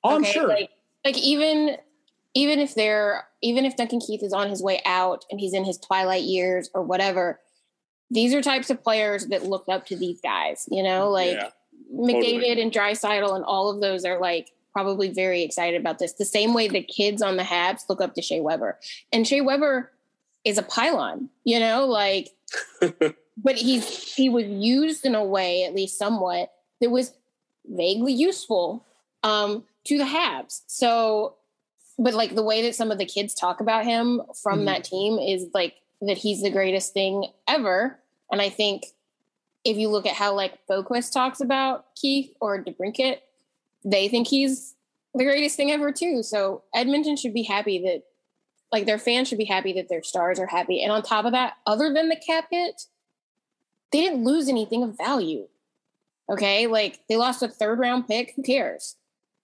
[0.04, 0.48] Oh, I'm sure.
[0.48, 0.70] Like,
[1.04, 1.76] like even
[2.34, 5.64] even if they're even if Duncan Keith is on his way out and he's in
[5.64, 7.40] his twilight years or whatever,
[8.10, 10.68] these are types of players that look up to these guys.
[10.70, 11.50] You know, like yeah.
[11.92, 12.62] McDavid totally.
[12.62, 16.12] and Draisaitl and all of those are like probably very excited about this.
[16.12, 18.78] The same way the kids on the Habs look up to Shea Weber,
[19.12, 19.90] and Shea Weber
[20.46, 21.28] is a pylon.
[21.44, 22.30] You know, like
[23.36, 27.12] but he's he was used in a way, at least somewhat, that was
[27.66, 28.84] vaguely useful
[29.22, 30.62] um, to the Habs.
[30.68, 31.34] So,
[31.98, 34.66] but like the way that some of the kids talk about him from Mhm.
[34.66, 37.98] that team is like that he's the greatest thing ever.
[38.30, 38.86] And I think
[39.64, 43.18] if you look at how like Boqvist talks about Keith or DeBrincat,
[43.84, 44.74] they think he's
[45.14, 46.22] the greatest thing ever too.
[46.22, 48.02] So Edmonton should be happy that
[48.72, 50.82] like their fans should be happy that their stars are happy.
[50.82, 52.82] And on top of that, other than the cap hit,
[53.92, 55.46] they didn't lose anything of value.
[56.30, 56.66] Okay.
[56.66, 58.32] Like they lost a third round pick.
[58.36, 58.96] Who cares?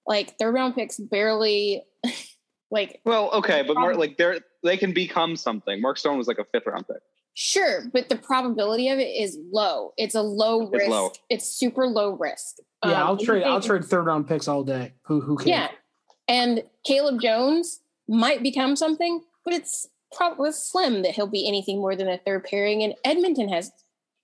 [0.06, 1.84] Like third round picks barely
[2.70, 5.80] like Well, okay, but Mark, like they're they can become something.
[5.80, 6.96] Mark Stone was like a fifth round pick.
[7.34, 9.92] sure, but the probability of it is low.
[9.96, 10.90] It's a low It's risk.
[10.90, 11.10] low.
[11.30, 12.56] It's super low risk.
[12.84, 13.44] yeah, Um, I'll trade.
[13.44, 14.94] I'll trade third round picks all day.
[15.02, 15.48] Who who cares?
[15.48, 15.68] Yeah.
[16.28, 17.80] And Caleb Jones
[18.12, 22.44] might become something, but it's probably slim that he'll be anything more than a third
[22.44, 22.82] pairing.
[22.82, 23.72] And Edmonton has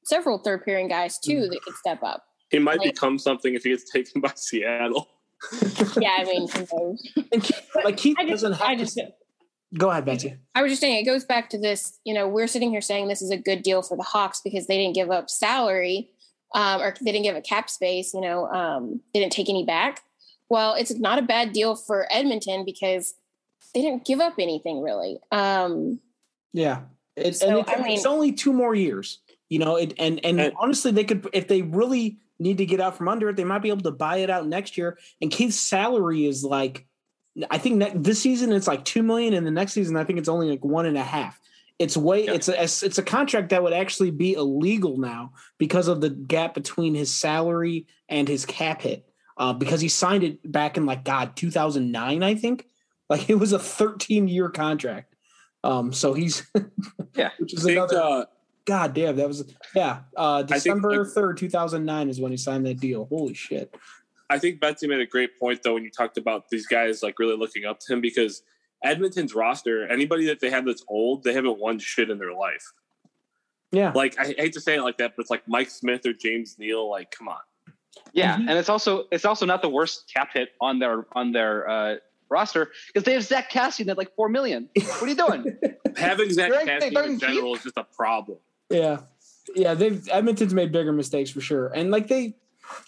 [0.05, 1.51] several third pairing guys too Mm.
[1.51, 2.25] that could step up.
[2.51, 5.09] He might Like- become something if he gets taken by Seattle.
[6.01, 7.03] Yeah, I mean, who knows?
[7.85, 9.09] Like Keith I just, doesn't have I to.
[9.79, 10.35] Go ahead, Betsy.
[10.55, 11.99] I was just saying, it goes back to this.
[12.05, 14.67] You know, we're sitting here saying this is a good deal for the Hawks because
[14.67, 16.11] they didn't give up salary,
[16.55, 18.13] um, or they didn't give a cap space.
[18.15, 20.01] You know, um, they didn't take any back.
[20.51, 23.15] Well, it's not a bad deal for Edmonton because
[23.75, 25.19] they didn't give up anything really.
[25.31, 26.01] Um,
[26.53, 26.83] Yeah,
[27.17, 29.21] it, So, and it, I mean- it's only two more years.
[29.49, 32.81] You know, it, and and And- honestly, they could if they really need to get
[32.81, 34.99] out from under it, they might be able to buy it out next year.
[35.21, 36.87] And Keith's salary is like,
[37.51, 40.19] I think ne- this season it's like two million, and the next season I think
[40.19, 41.41] it's only like one and a half.
[41.79, 42.33] It's way Yeah.
[42.35, 46.53] it's a it's a contract that would actually be illegal now because of the gap
[46.55, 49.05] between his salary and his cap hit.
[49.37, 52.67] Uh, because he signed it back in like God 2009, I think.
[53.09, 55.15] Like it was a 13 year contract.
[55.65, 56.47] Um, so he's
[57.15, 57.31] Yeah.
[57.39, 58.01] which is think, another.
[58.01, 58.25] uh,
[58.65, 60.01] God damn, that was yeah.
[60.17, 63.07] Uh, December like- third, two thousand nine is when he signed that deal.
[63.07, 63.75] Holy shit!
[64.29, 67.19] I think Betsy made a great point though when you talked about these guys like
[67.19, 68.43] really looking up to him because
[68.85, 72.73] Edmonton's roster, anybody that they have that's old, they haven't won shit in their life.
[73.73, 76.13] Yeah, Like I hate to say it like that, but it's like Mike Smith or
[76.13, 76.89] James Neal.
[76.91, 77.39] Like, come on.
[78.13, 78.49] Yeah, Mhm.
[78.49, 81.97] and it's also it's also not the worst cap hit on their on their uh,
[82.31, 84.69] roster because they have Zack Kassian at like four million.
[84.75, 85.59] What are you doing?
[85.97, 88.39] Having Zach Right, Cassian they're in general is just a problem.
[88.71, 89.01] yeah,
[89.55, 89.75] yeah.
[89.75, 92.35] They've Edmonton's made bigger mistakes for sure, and like they,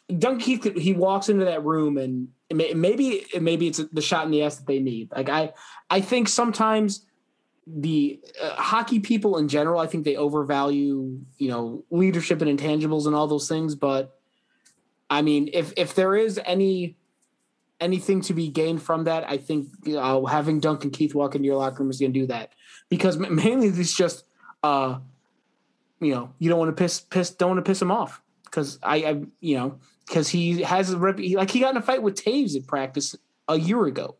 [0.08, 4.30] Duncan Keith, he walks into that room and it maybe maybe it's the shot in
[4.30, 5.10] the ass that they need.
[5.12, 5.52] Like I,
[5.88, 7.06] I think sometimes
[7.66, 13.06] the uh, hockey people in general, I think they overvalue, you know, leadership and intangibles
[13.06, 13.76] and all those things.
[13.76, 14.18] But
[15.08, 16.96] I mean, if if there is any
[17.80, 21.46] anything to be gained from that, I think you know, having Duncan Keith walk into
[21.46, 22.52] your locker room is going to do that
[22.88, 24.24] because mainly it's just,
[24.62, 24.98] uh,
[26.00, 28.78] you know, you don't want to piss piss don't want to piss him off because
[28.82, 32.02] I, I you know because he has a rep like he got in a fight
[32.02, 33.16] with Toews at practice
[33.48, 34.16] a year ago.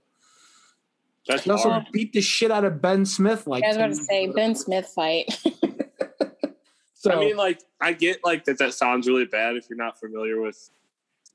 [1.26, 1.86] That's he also hard.
[1.92, 3.46] beat the shit out of Ben Smith.
[3.46, 5.26] Like I was about to say Ben Smith fight.
[6.94, 8.58] so, I mean, like, I get like that.
[8.58, 10.70] That sounds really bad if you're not familiar with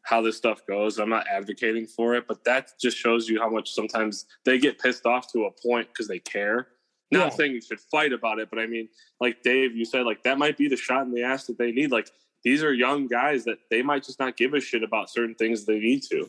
[0.06, 1.00] how this stuff goes.
[1.00, 4.78] I'm not advocating for it, but that just shows you how much sometimes they get
[4.80, 6.68] pissed off to a point because they care.
[7.12, 7.30] Not Yeah.
[7.38, 8.88] saying you should fight about it, but I mean,
[9.20, 11.72] like Dave, you said, like that might be the shot in the ass that they
[11.72, 11.92] need.
[11.92, 12.10] Like
[12.44, 15.66] these are young guys that they might just not give a shit about certain things
[15.66, 16.28] they need to.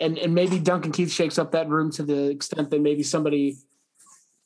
[0.00, 3.56] and and maybe Duncan Keith shakes up that room to the extent that maybe somebody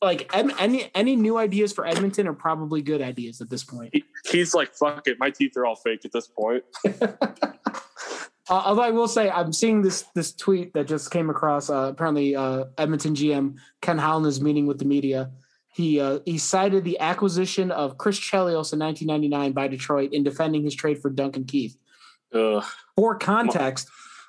[0.01, 3.91] like any any new ideas for Edmonton are probably good ideas at this point.
[3.93, 6.63] He, he's like, fuck it, my teeth are all fake at this point.
[8.51, 11.69] Uh, although I will say, I'm seeing this this tweet that just came across.
[11.71, 15.31] Uh, apparently, uh, Edmonton GM Ken Holland is meeting with the media.
[15.75, 20.65] He uh, he cited the acquisition of Chris Chelios in 1999 by Detroit in defending
[20.65, 21.77] his trade for Duncan Keith.
[22.35, 22.65] Ugh,
[22.97, 23.89] For context,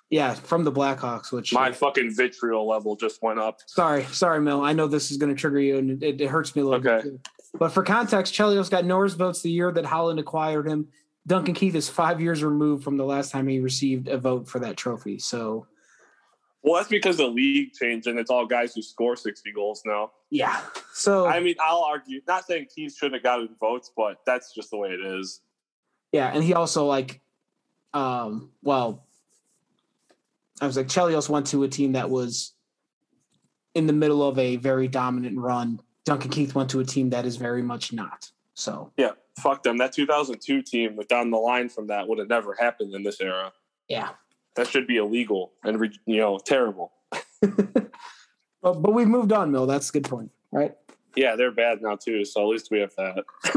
[0.09, 1.31] yeah, from the Blackhawks.
[1.31, 3.59] Which my fucking vitriol level just went up.
[3.67, 4.61] sorry, sorry, Mill.
[4.61, 6.79] I know this is going to trigger you, and it, it hurts me a little
[6.87, 7.03] Okay.
[7.03, 7.11] bit.
[7.11, 7.19] Too.
[7.57, 10.87] But for context, Chelios got Norris votes the year that Holland acquired him.
[11.29, 14.57] Duncan Keith is five years removed from the last time he received a vote for
[14.59, 15.19] that trophy.
[15.19, 15.67] So
[16.63, 20.11] Well, that's because the league changed and it's all guys who score 60 goals now.
[20.31, 20.59] yeah,
[20.91, 24.71] so I mean, I'll argue, not saying Keith shouldn't have gotten votes, but that's just
[24.71, 25.41] the way it is.
[26.11, 27.21] Yeah, and he also like,
[27.93, 29.05] um, well,
[30.59, 32.53] I was like Chelios went to a team that was
[33.75, 35.79] in the middle of a very dominant run.
[36.05, 38.31] Duncan Keith went to a team that is very much not.
[38.55, 39.77] So Yeah, fuck them.
[39.77, 43.19] That 2002 team with down the line from that would have never happened in this
[43.21, 43.51] era.
[43.87, 44.09] yeah,
[44.55, 46.91] That should be illegal and re- you know terrible.
[47.41, 47.91] but
[48.61, 49.65] but we've moved on, Mill.
[49.65, 50.75] That's a good point, right?
[51.15, 52.23] Yeah, they're bad now too.
[52.25, 53.23] So at least we have that.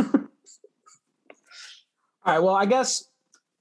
[2.25, 2.39] All right.
[2.43, 3.05] Well, I guess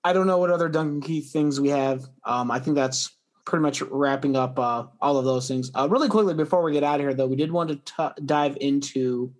[0.03, 2.07] I don't know what other Duncan Keith things we have.
[2.25, 3.11] Um, I think that's
[3.45, 5.71] pretty much wrapping up uh, all of those things.
[5.73, 8.21] Uh, really quickly before we get out of here, though, we did want to t-
[8.25, 9.33] dive into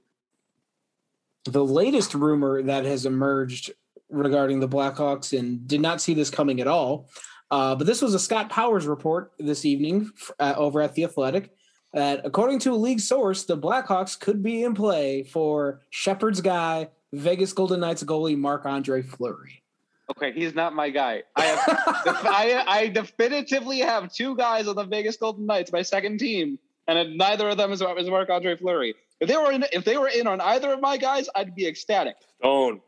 [1.46, 3.72] the latest rumor that has emerged
[4.10, 7.10] regarding the Blackhawks, and did not see this coming at all.
[7.50, 11.52] Uh, but this was a Scott Powers report this evening uh, over at the Athletic.
[11.94, 16.88] That according to a league source, the Blackhawks could be in play for Shepard's guy,
[17.12, 19.62] Vegas Golden Knights goalie Marc Andre Fleury.
[20.10, 21.24] Okay, he's not my guy.
[21.36, 21.60] I have,
[22.26, 27.18] I, I definitively have two guys on the Vegas Golden Knights, my second team, and
[27.18, 28.96] neither of them is, is Marc Andre Fleury.
[29.22, 31.68] If they were in, if they were in on either of my guys, I'd be
[31.68, 32.16] ecstatic.
[32.42, 32.82] Don't.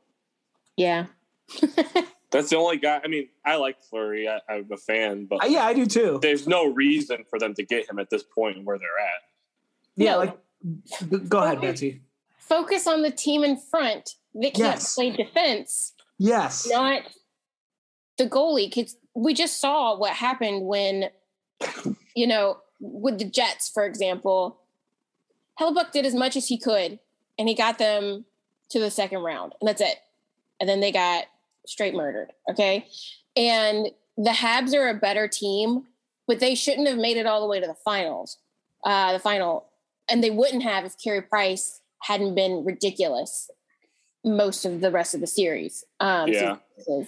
[0.76, 1.06] yeah.
[2.32, 3.00] That's the only guy.
[3.04, 4.28] I mean, I like Fleury.
[4.28, 6.18] I, I'm a fan, but Uh, yeah, I do too.
[6.24, 9.22] there's no reason for them to get him at this point where they're at.
[9.96, 10.18] Yeah, No.
[11.12, 12.02] like go ahead, Betsy.
[12.40, 14.16] Focus on the team in front.
[14.34, 14.96] They can't Yes.
[14.96, 16.68] play defense, Yes.
[16.68, 17.04] not
[18.18, 18.68] the goalie.
[18.74, 21.10] Because we just saw what happened when,
[22.16, 24.60] you know, with the Jets, for example,
[25.60, 27.00] Hellebuyck did as much as he could,
[27.38, 28.26] and he got them
[28.70, 29.98] to the second round, and that's it.
[30.60, 31.26] And then they got
[31.68, 32.32] straight murdered.
[32.50, 32.88] Okay,
[33.36, 33.88] and
[34.18, 35.86] the Habs are a better team,
[36.28, 38.38] but they shouldn't have made it all the way to the finals,
[38.86, 39.68] uh, the final,
[40.10, 43.50] and they wouldn't have if Carey Price hadn't been ridiculous
[44.26, 45.84] most of the rest of the series.
[46.00, 46.58] Um, Yeah.
[46.78, 47.08] series,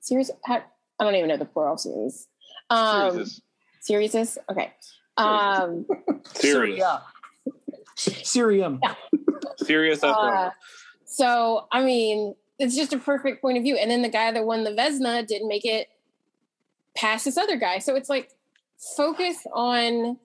[0.00, 0.62] series I
[1.00, 2.28] don't even know the plural series.
[2.70, 3.24] Um,
[3.80, 4.12] Series.
[4.14, 4.72] series okay.
[5.16, 5.86] Um,
[6.34, 6.78] Serious.
[6.78, 6.98] Yeah.
[8.24, 8.80] Syrium.
[9.58, 10.02] Serious.
[10.02, 10.50] uh,
[11.04, 13.76] so I mean, it's just a perfect point of view.
[13.76, 15.88] And then the guy that won the Vezina didn't make it
[16.96, 17.78] past this other guy.
[17.78, 18.30] So it's like
[18.96, 20.18] focus on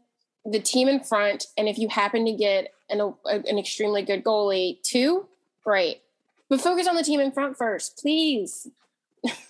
[0.46, 4.24] the team in front, and if you happen to get an a, an extremely good
[4.24, 5.28] goalie too,
[5.64, 6.02] great.
[6.50, 8.68] But focus on the team in front first, please.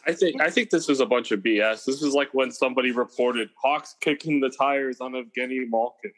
[0.05, 1.85] I think I think this is a bunch of BS.
[1.85, 6.11] This is like when somebody reported Hawks kicking the tires on Evgeny Malkin.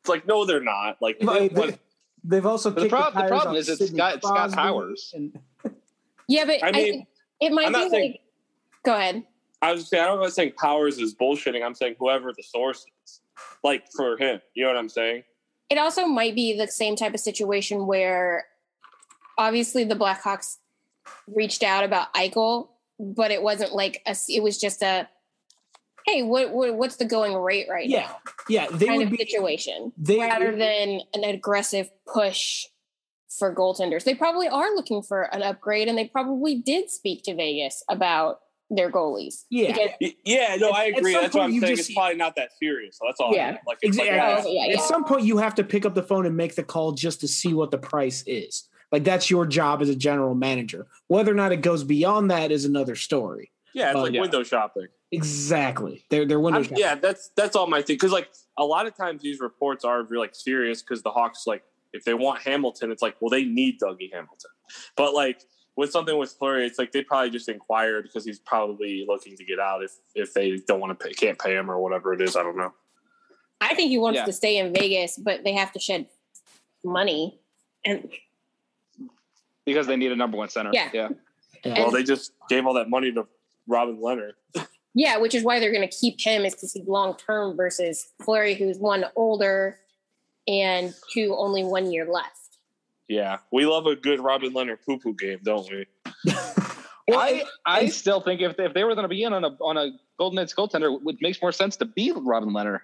[0.00, 1.00] It's like no, they're not.
[1.00, 1.78] Like They- what-
[2.22, 4.56] They've also The kicked prob- the tires problem on is it's Sidney Scott- Scott Crosby
[4.56, 5.12] Powers.
[5.16, 5.38] and-
[6.28, 7.06] Yeah, but I I mean,
[7.40, 8.20] it might I'm be not saying- like.
[8.84, 9.24] Go ahead.
[9.62, 11.62] I was just saying, I don't know saying Powers is bullshitting.
[11.64, 13.20] I'm saying whoever the source is,
[13.64, 14.40] like for him.
[14.54, 15.24] You know what I'm saying?
[15.70, 18.44] it also might be the same type of situation where
[19.38, 20.56] obviously the Blackhawks
[21.28, 25.08] reached out about Eichel, but it wasn't like a, it was just a
[26.06, 28.16] hey, what, what what's the going rate right Yeah, now?
[28.48, 32.66] yeah, they kind would of be situation they- rather than an aggressive push
[33.38, 34.04] for goaltenders.
[34.04, 38.40] They probably are looking for an upgrade, and they probably did speak to Vegas about
[38.70, 39.44] their goalies.
[39.50, 39.72] Yeah.
[39.98, 41.12] Because- Yeah, no, I agree.
[41.12, 41.76] some That's what I'm you saying.
[41.76, 42.98] just- it's probably not that serious.
[42.98, 43.34] So that's all.
[43.34, 43.48] Yeah.
[43.48, 43.58] I mean.
[43.66, 44.58] Like, it's like, Exactly.
[44.60, 46.62] Oh, yeah, At some point, you have to pick up the phone and make the
[46.62, 48.68] call just to see what the price is.
[48.92, 50.86] Like that's your job as a general manager.
[51.06, 53.52] Whether or not it goes beyond that is another story.
[53.74, 54.20] Yeah, it's Oh, like yeah.
[54.20, 54.86] window shopping.
[55.12, 56.04] Exactly.
[56.10, 56.78] They're they're window I'm- shopping.
[56.78, 57.94] yeah, that's that's all my thing.
[57.96, 61.62] Because like a lot of times these reports are like serious because the Hawks like
[61.92, 64.50] if they want Hamilton, it's like well they need Dougie Hamilton.
[64.96, 65.40] But like
[65.76, 69.44] with something with Fleury, it's like they probably just inquired because he's probably looking to
[69.44, 72.20] get out if if they don't want to pay, can't pay him or whatever it
[72.20, 72.36] is.
[72.36, 72.72] I don't know.
[73.60, 74.24] I think he wants Yeah.
[74.26, 76.06] to stay in Vegas, but they have to shed
[76.84, 77.40] money.
[77.84, 78.10] And
[79.64, 80.70] because they need a number one center.
[80.72, 80.90] Yeah.
[80.92, 81.08] yeah.
[81.64, 81.74] Yeah.
[81.80, 83.26] Well, they just gave all that money to
[83.70, 84.32] Robin Lehner.
[84.94, 88.08] yeah, which is why they're going to keep him is because he's long term versus
[88.22, 89.78] Fleury, who's one older
[90.48, 92.36] and two only one year left.
[93.08, 95.86] Yeah, we love a good Robin Lehner poo poo game, don't we?
[97.12, 99.48] I, I still think if they, if they were going to be in on a
[99.60, 102.80] on a Golden Knights goaltender, it makes more sense to be Robin Lehner.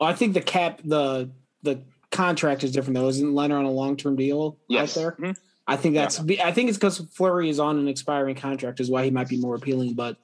[0.00, 1.28] Well, I think the cap the
[1.62, 3.08] the contract is different though.
[3.08, 4.96] Isn't Lehner on a long term deal Yes.
[4.96, 5.12] out there?
[5.20, 5.36] Mhm.
[5.66, 6.18] I think that's.
[6.18, 9.38] I think it's because Fleury is on an expiring contract, is why he might be
[9.38, 9.94] more appealing.
[9.94, 10.16] But,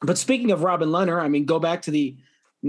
[0.00, 2.16] but speaking of Robin Lehner, I mean, go back to the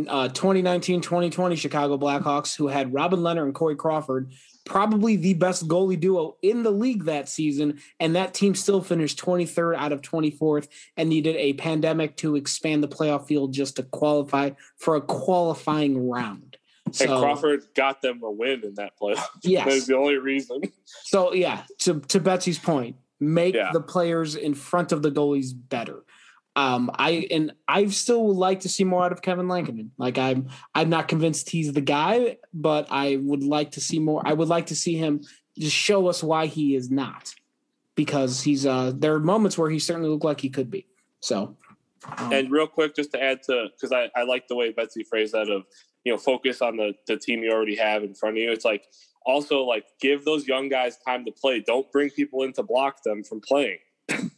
[0.07, 4.33] uh, 2019-2020 Chicago Blackhawks, who had Robin Lehner and Corey Crawford,
[4.65, 9.19] probably the best goalie duo in the league that season, and that team still finished
[9.19, 13.83] 23rd out of 24th, and needed a pandemic to expand the playoff field just to
[13.83, 16.48] qualify for a qualifying round.
[16.93, 19.23] So, and Crawford got them a win in that playoff.
[19.43, 19.65] Yes.
[19.67, 20.61] That's the only reason.
[21.03, 23.71] So yeah, to to Betsy's point, make Yeah.
[23.73, 26.03] the players in front of the goalies better.
[26.55, 29.91] Um, I and I still would like to see more out of Kevin Lankinen.
[29.97, 34.21] Like I'm I'm not convinced he's the guy, but I would like to see more.
[34.25, 35.21] I would like to see him
[35.57, 37.33] just show us why he is not,
[37.95, 40.85] because he's uh there are moments where he certainly looked like he could be.
[41.21, 41.55] So
[42.17, 45.03] um, And real quick, just to add to, because I, I like the way Betsy
[45.03, 45.63] phrased that of,
[46.03, 48.51] you know, focus on the, the team you already have in front of you.
[48.51, 48.85] It's like
[49.25, 51.61] also like give those young guys time to play.
[51.61, 53.79] Don't bring people in to block them from playing.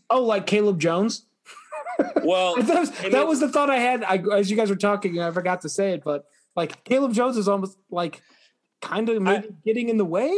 [0.09, 1.25] oh, like Caleb Jones.
[2.23, 5.19] Well, that was, that was the thought I had I, as you guys were talking,
[5.19, 6.03] I forgot to say it.
[6.03, 8.21] But like Caleb Jones is almost like
[8.81, 10.33] kind of maybe getting in the way.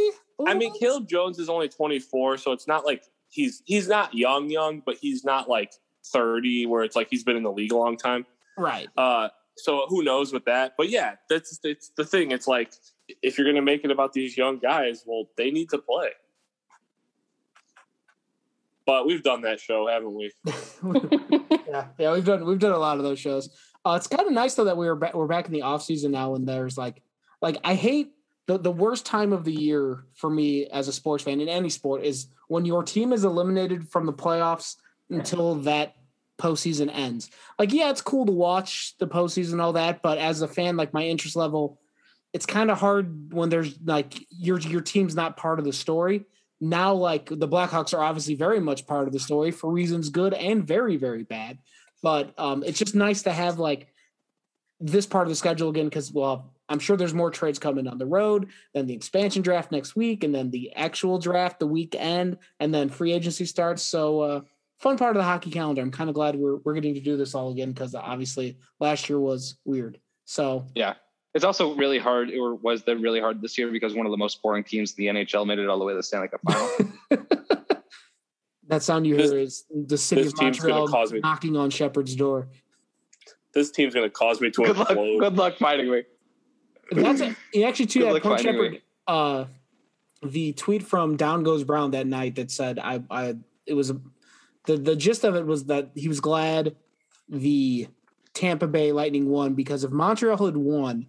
[0.46, 0.80] I mean, bit?
[0.80, 4.96] Caleb Jones is only 24, so it's not like he's he's not young, young, but
[5.00, 5.72] he's not like
[6.06, 8.26] 30, where it's like he's been in the league a long time.
[8.58, 8.88] right?
[8.96, 10.74] Uh, so who knows with that?
[10.76, 12.30] But yeah, that's it's the thing.
[12.32, 12.72] It's like
[13.22, 16.10] if you're going to make it about these young guys, well, they need to play.
[18.86, 20.32] But we've done that show, haven't we?
[21.68, 23.48] yeah, yeah, we've done we've done a lot of those shows.
[23.84, 25.82] Uh, it's kind of nice though that we were ba- we're back in the off
[25.82, 27.02] season now, and there's like
[27.40, 28.12] like I hate
[28.46, 31.70] the the worst time of the year for me as a sports fan in any
[31.70, 34.76] sport is when your team is eliminated from the playoffs
[35.08, 35.94] until that
[36.38, 37.30] postseason ends.
[37.58, 40.92] Like, yeah, it's cool to watch the postseason all that, but as a fan, like
[40.92, 41.80] my interest level,
[42.32, 46.24] it's kind of hard when there's like your your team's not part of the story.
[46.60, 50.34] Now, like the Blackhawks are obviously very much part of the story for reasons good
[50.34, 51.58] and very, very bad.
[52.02, 53.88] But um, it's just nice to have like
[54.80, 57.98] this part of the schedule again because, well, I'm sure there's more trades coming on
[57.98, 62.38] the road, then the expansion draft next week, and then the actual draft the weekend,
[62.58, 63.82] and then free agency starts.
[63.82, 64.40] So, uh,
[64.84, 65.80] fun part of the hockey calendar.
[65.80, 69.08] I'm kind of glad we're we're getting to do this all again because obviously last
[69.08, 69.98] year was weird.
[70.26, 70.94] So Yeah.
[71.34, 74.16] It's also really hard, or was that really hard this year because one of the
[74.16, 76.40] most boring teams in the NHL made it all the way to the Stanley Cup
[76.46, 76.70] final.
[78.68, 82.14] that sound you This- hear is the city of Montreal cause me- knocking on Shepard's
[82.14, 82.46] door.
[83.52, 84.88] This team's going to cause me to good luck.
[84.88, 86.02] Good luck fighting me.
[86.92, 88.82] That's a, actually too Good that luck point Shepard.
[89.06, 89.44] Uh,
[90.22, 93.34] the tweet from Down Goes Brown that night that said I I
[93.66, 94.00] it was a,
[94.66, 96.76] the the gist of it was that he was glad
[97.28, 97.88] the
[98.34, 101.06] Tampa Bay Lightning won because if Montreal had won,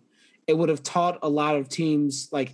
[0.47, 2.53] it would have taught a lot of teams like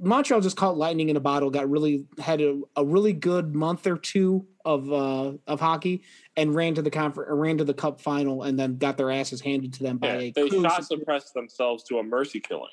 [0.00, 3.86] Montreal just caught lightning in a bottle, got really had a, a really good month
[3.86, 6.02] or two of uh of hockey
[6.36, 9.40] and ran to the conference ran to the cup final and then got their asses
[9.40, 12.70] handed to them by Yeah, a they cruise- shot suppressed themselves to a mercy killing.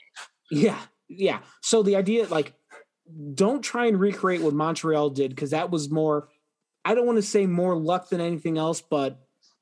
[0.51, 1.39] yeah, yeah.
[1.61, 2.53] So the idea, like,
[3.33, 6.29] don't try and recreate what Montreal did because that was more.
[6.85, 9.19] I don't want to say more luck than anything else, but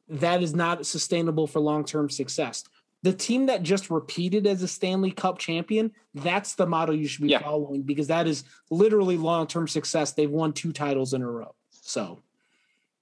[0.07, 2.63] that is not sustainable for long term success.
[3.03, 7.23] The team that just repeated as a Stanley Cup champion, that's the model you should
[7.23, 7.39] be Yeah.
[7.41, 10.13] following because that is literally long term success.
[10.13, 11.53] They've won two titles in a row.
[11.69, 12.23] So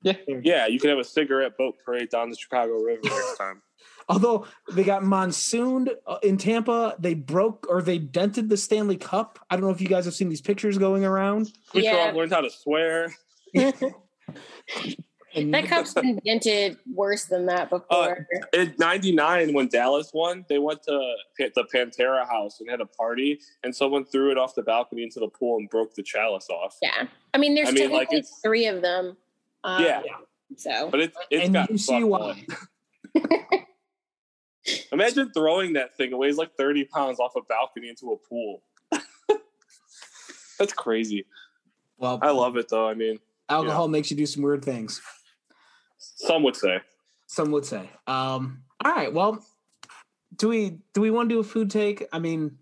[0.02, 3.62] Yeah, yeah, you can have a cigarette boat parade down the Chicago River next time.
[4.08, 9.40] Although they got monsooned uh, in Tampa, they broke or they dented the Stanley Cup.
[9.50, 11.48] I don't know if you guys have seen these pictures going around.
[11.74, 12.12] Kucherov Yeah.
[12.14, 13.14] learned how to swear.
[15.36, 18.28] And That cup's been dented worse than that Uh, before.
[18.54, 23.40] in '99, when Dallas won, they went to the Pantera house and had a party,
[23.64, 26.78] and someone threw it off the balcony into the pool and broke the chalice off.
[26.82, 27.08] yeah.
[27.34, 28.10] I mean, there's I mean, like,
[28.42, 29.18] three of them.
[29.66, 30.04] Um, Yeah.
[30.56, 32.46] So But it's it's and got you see why.
[34.92, 36.12] Imagine throwing that thing.
[36.12, 38.64] It weighs like 30 pounds off a balcony into a pool.
[40.60, 41.26] That's crazy.
[41.98, 42.88] Well, I love it though.
[42.88, 43.20] I mean,
[43.50, 45.02] alcohol makes you do some weird things.
[45.98, 46.82] some would say.
[47.28, 47.90] Some would say.
[48.08, 49.12] Um, all right.
[49.12, 49.44] Well,
[50.38, 52.06] do we do we want to do a food take?
[52.12, 52.58] I mean,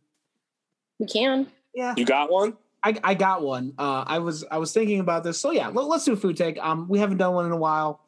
[0.99, 1.47] we can.
[1.73, 1.93] Yeah.
[1.97, 2.57] You got one?
[2.83, 3.73] I, I got one.
[3.77, 5.39] Uh, I was I was thinking about this.
[5.39, 6.57] So yeah, let, us do a food take.
[6.59, 8.05] Um, we haven't done one in a while,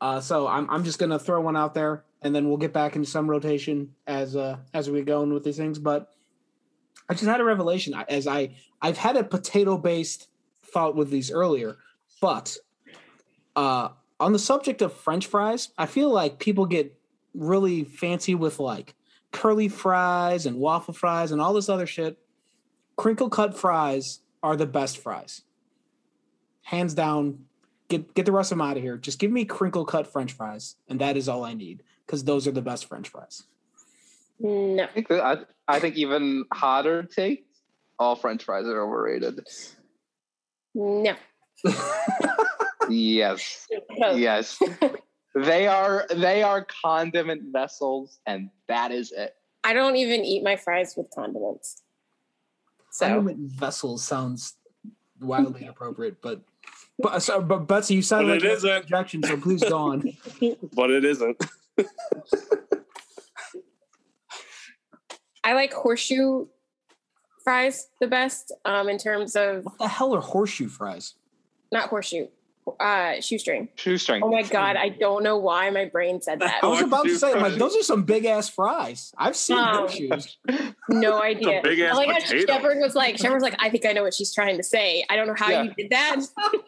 [0.00, 2.96] uh, so I'm I'm just gonna throw one out there, and then we'll get back
[2.96, 5.78] into some rotation as uh as we go on with these things.
[5.78, 6.10] But
[7.08, 10.28] I just had a revelation as I I've had a potato based
[10.62, 11.78] thought with these earlier,
[12.20, 12.56] but
[13.56, 16.96] uh, on the subject of French fries, I feel like people get
[17.34, 18.94] really fancy with like
[19.32, 22.18] curly fries and waffle fries and all this other shit
[23.00, 25.40] crinkle cut fries are the best fries.
[26.64, 27.46] Hands down.
[27.88, 28.98] Get get the rest of them out of here.
[28.98, 32.46] Just give me crinkle cut French fries, and that is all I need because those
[32.46, 33.44] are the best French fries.
[34.38, 34.84] No.
[34.84, 37.46] I think, I, I think even hotter take,
[37.98, 39.40] all French fries are overrated.
[40.74, 41.14] No.
[42.88, 43.68] Yes,
[44.14, 44.58] yes.
[45.34, 49.36] they are they are condiment vessels, and that is it.
[49.62, 51.82] I don't even eat my fries with condiments.
[52.90, 54.56] So Condiment vessels sounds
[55.20, 56.40] wildly inappropriate, but
[56.98, 58.70] but so, but Betsy, you sound But like it you have isn't.
[58.70, 60.12] an objection, so please go on.
[60.74, 61.40] But it isn't.
[65.44, 66.46] I like horseshoe
[67.44, 71.14] fries the best um, in terms of what the hell are horseshoe fries?
[71.72, 72.26] Not horseshoe,
[72.78, 73.68] uh, shoestring.
[73.76, 74.22] Shoestring.
[74.22, 76.62] Oh my god, I don't know why my brain said that.
[76.62, 79.12] I was about to say, like, those are some big ass fries.
[79.16, 80.36] I've seen Um, horseshoes.
[80.88, 81.60] No idea.
[81.62, 82.18] big ass like how.
[82.18, 85.04] Shepard was like, Shepard was like, I think I know what she's trying to say.
[85.08, 85.62] I don't know how Yeah.
[85.64, 86.16] you did that.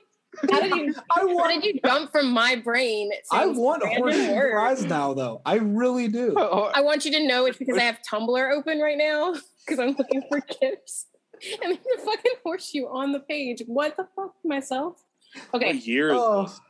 [0.51, 0.95] How did you?
[1.11, 3.11] I How want did you jump from my brain?
[3.31, 4.51] I want horseshoe words?
[4.51, 5.43] fries now, though.
[5.45, 6.35] I really do.
[6.39, 9.35] I want you to know it's because I have Tumblr open right now
[9.67, 11.05] because I'm looking for gifts.
[11.63, 13.63] And there's a fucking horseshoe on the page.
[13.67, 15.03] What the fuck, myself?
[15.51, 15.73] What Okay.
[15.73, 16.43] year is Oh.
[16.43, 16.61] this?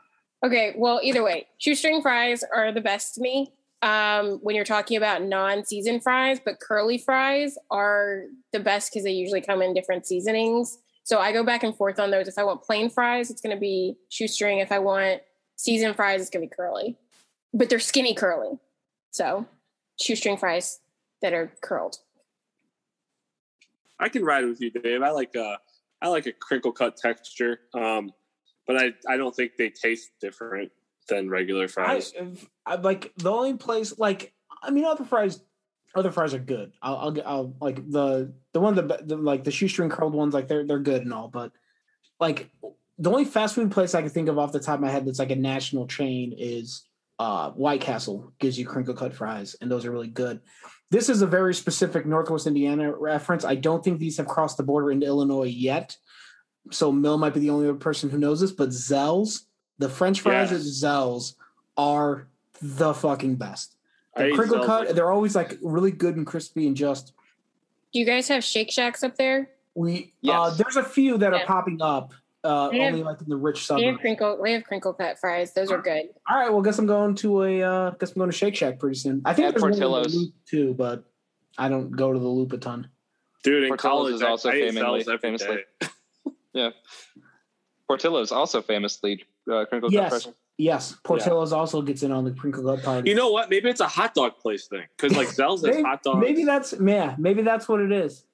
[0.44, 0.74] Okay.
[0.76, 3.52] Well, either way, shoestring fries are the best to me.
[3.82, 9.10] Um, when you're talking about non-seasoned fries, but curly fries are the best because they
[9.10, 10.78] usually come in different seasonings.
[11.04, 12.28] So I go back and forth on those.
[12.28, 14.58] If I want plain fries, it's going to be shoestring.
[14.58, 15.22] If I want
[15.56, 16.96] seasoned fries, it's going to be curly,
[17.52, 18.56] but they're skinny curly.
[19.10, 19.46] So
[20.00, 20.78] shoestring fries
[21.20, 21.96] that are curled.
[24.02, 25.02] I can ride with you, Dave.
[25.02, 25.56] I like uh
[26.02, 27.60] I like a crinkle cut texture.
[27.72, 28.10] Um,
[28.66, 30.72] but I, I don't think they taste different
[31.08, 32.12] than regular fries.
[32.66, 34.32] I like the only place like
[34.62, 35.40] I mean other fries
[35.94, 36.72] other fries are good.
[36.82, 40.34] I'll I'll, get- I'll like the the one that the, like the shoestring curled ones
[40.34, 41.52] like they're they're good and all, but
[42.18, 42.50] like
[42.98, 45.06] the only fast food place I can think of off the top of my head
[45.06, 46.86] that's like a national chain is
[47.18, 50.40] uh White Castle gives you crinkle cut fries and those are really good.
[50.92, 53.46] This is a very specific Northwest Indiana reference.
[53.46, 55.96] I don't think these have crossed the border into Illinois yet.
[56.70, 59.46] So Mil might be the only other person who knows this, but Zell's,
[59.78, 60.60] the French fries Yes.
[60.60, 61.36] at Zell's
[61.78, 62.28] are
[62.60, 63.74] the fucking best.
[64.16, 67.14] The crinkle Zell's cut, like- they're always like really good and crispy and just
[67.94, 69.48] Do you guys have Shake Shacks up there?
[69.74, 72.12] we uh there's a few that are popping up
[72.44, 74.40] uh have- only like in the rich They have crinkle.
[74.42, 75.52] They have crinkle cut fries.
[75.52, 76.06] Those are good.
[76.28, 78.78] All right, well guess I'm going to a uh guess I'm going to Shake Shack
[78.78, 79.22] pretty soon.
[79.24, 80.14] I think At there's one in the Portillo's.
[80.14, 81.04] Loop too, but
[81.58, 82.88] I don't go to the loop a ton.
[83.44, 85.58] Dude, in Portillo's college, is also I, famously- famously-
[86.54, 86.70] Yeah.
[87.88, 90.08] Portillo's also famously uh, crinkle cut Yes.
[90.24, 90.34] fries.
[90.58, 93.08] Yes, Portillo's also gets in on the crinkle cut party.
[93.08, 93.50] You know what?
[93.50, 96.20] Maybe it's a hot dog place thing because like Zell's has maybe, hot dogs.
[96.20, 98.24] maybe that's yeah, maybe that's what it is.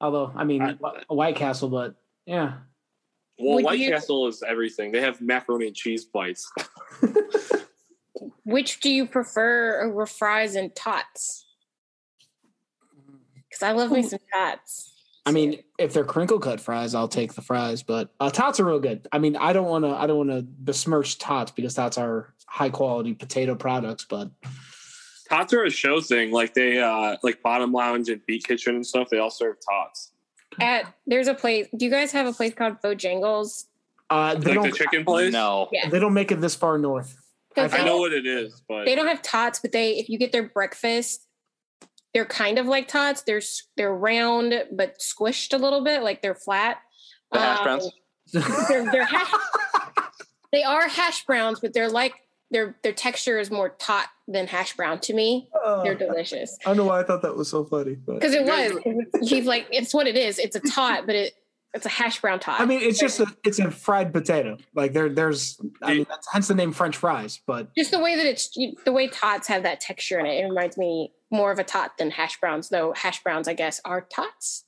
[0.00, 0.76] Although I mean I-
[1.08, 1.94] a White Castle, but
[2.26, 2.54] yeah.
[3.40, 4.92] Well, Would White you- Castle is everything.
[4.92, 6.50] They have macaroni and cheese bites.
[8.44, 11.46] Which do you prefer over fries and tots?
[13.48, 14.92] Because I love me some tots.
[15.26, 17.82] I mean, if they're crinkle cut fries, I'll take the fries.
[17.82, 19.06] But uh, tots are real good.
[19.12, 19.90] I mean, I don't want to.
[19.90, 24.06] I don't want to besmirch tots because tots are high quality potato products.
[24.08, 24.30] But
[25.28, 26.32] Tots are a show thing.
[26.32, 29.08] Like they, uh like Bottom Lounge and Beat Kitchen and stuff.
[29.10, 30.12] They all serve tots.
[30.60, 31.68] At there's a place.
[31.76, 33.66] Do you guys have a place called Bojangles?
[34.10, 34.74] uh, they Like the don't.
[34.74, 35.32] chicken place.
[35.32, 35.68] No.
[35.70, 35.88] Yeah.
[35.88, 37.16] They don't make it this far north.
[37.56, 40.08] I they know don't- what it is, but They don't have tots, but they if
[40.08, 41.26] you get their breakfast,
[42.12, 43.22] they're kind of like tots.
[43.22, 43.40] They're
[43.76, 46.78] they're round but squished a little bit, like they're flat.
[47.32, 47.92] The hash Um, browns.
[48.68, 49.32] they're, they're hash,
[50.52, 52.14] they are hash browns, but they're like
[52.50, 55.48] their their texture is more tot than hash brown to me.
[55.64, 55.82] Ah.
[55.82, 58.44] they're delicious I don't know why I thought that was so funny, but because it
[58.92, 59.02] was.
[59.28, 60.38] He's like it's what it is.
[60.38, 61.34] It's a tot, but it
[61.72, 62.60] it's a hash brown tot.
[62.60, 64.58] I mean, it's just a it's a fried potato.
[64.74, 67.40] Like there, there's I mean, that's hence the name French fries.
[67.46, 68.50] But just the way that it's
[68.84, 70.42] the way tots have that texture in it.
[70.42, 73.80] It reminds me more of a tot than hash browns, though hash browns, I guess,
[73.84, 74.64] are tots.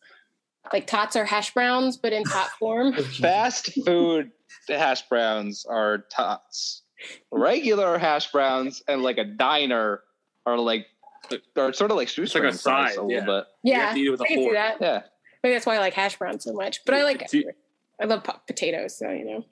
[0.73, 2.93] Like tots are hash browns, but in tot form.
[2.93, 4.31] Fast food
[4.69, 6.82] hash browns are tots.
[7.31, 10.03] Regular hash browns and like a diner
[10.47, 10.87] are like
[11.57, 13.25] are sort of like shoestring like a fries side, a little yeah.
[13.25, 13.45] bit.
[13.63, 14.55] Yeah, You have to eat it with a I see fork.
[14.55, 14.77] that.
[14.81, 15.03] Yeah.
[15.43, 16.85] Maybe that's why I like hash browns so much.
[16.85, 17.29] But I like
[18.01, 19.45] I love po- potatoes, so you know.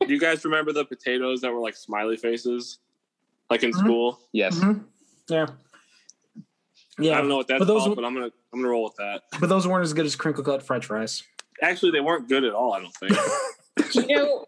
[0.00, 2.78] Do you guys remember the potatoes that were like smiley faces,
[3.50, 3.78] like in Mhm.
[3.78, 4.20] school?
[4.32, 4.58] Yes.
[4.58, 4.84] Mhm.
[5.28, 5.46] yeah,
[6.98, 7.14] yeah.
[7.14, 8.96] I don't know what that's but those, called, but I'm gonna I'm gonna roll with
[8.96, 9.22] that.
[9.40, 11.22] but those weren't as good as crinkle cut French fries.
[11.62, 12.72] Actually, they weren't good at all.
[12.74, 13.12] I don't think
[14.08, 14.46] You know,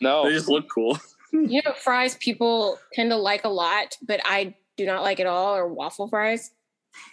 [0.00, 0.24] No.
[0.24, 0.98] they just look cool.
[1.52, 5.26] you know, fries people tend to like a lot, but I do not like at
[5.26, 5.54] all.
[5.56, 6.50] Or waffle fries.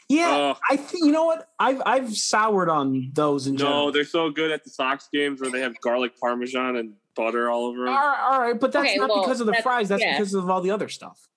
[0.10, 3.92] Yeah, Uh, I think you know what I've I've soured on those in No, general.
[3.92, 7.66] they're so good at the Sox games where they have garlic parmesan and butter all
[7.66, 7.94] over them.
[7.94, 9.88] right, all right, but that's Okay, not well, because of the that's- fries.
[9.90, 10.18] That's yeah.
[10.18, 11.28] because of all the other stuff.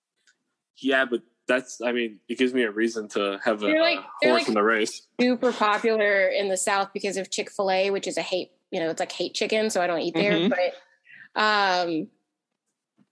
[0.77, 3.99] Yeah, but that's I mean, it gives me a reason to have a, They're like-
[3.99, 5.07] a horse like- in the race.
[5.19, 8.51] Super popular in the South because of Chick Fil A, which is a hate.
[8.71, 10.31] You know, it's like hate chicken, so I don't eat there.
[10.33, 10.49] Mhm.
[10.49, 12.07] But um,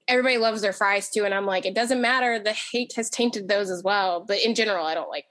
[0.09, 2.39] everybody loves their fries too, and I'm like, it doesn't matter.
[2.39, 4.25] The hate has tainted those as well.
[4.27, 5.25] But in general, I don't like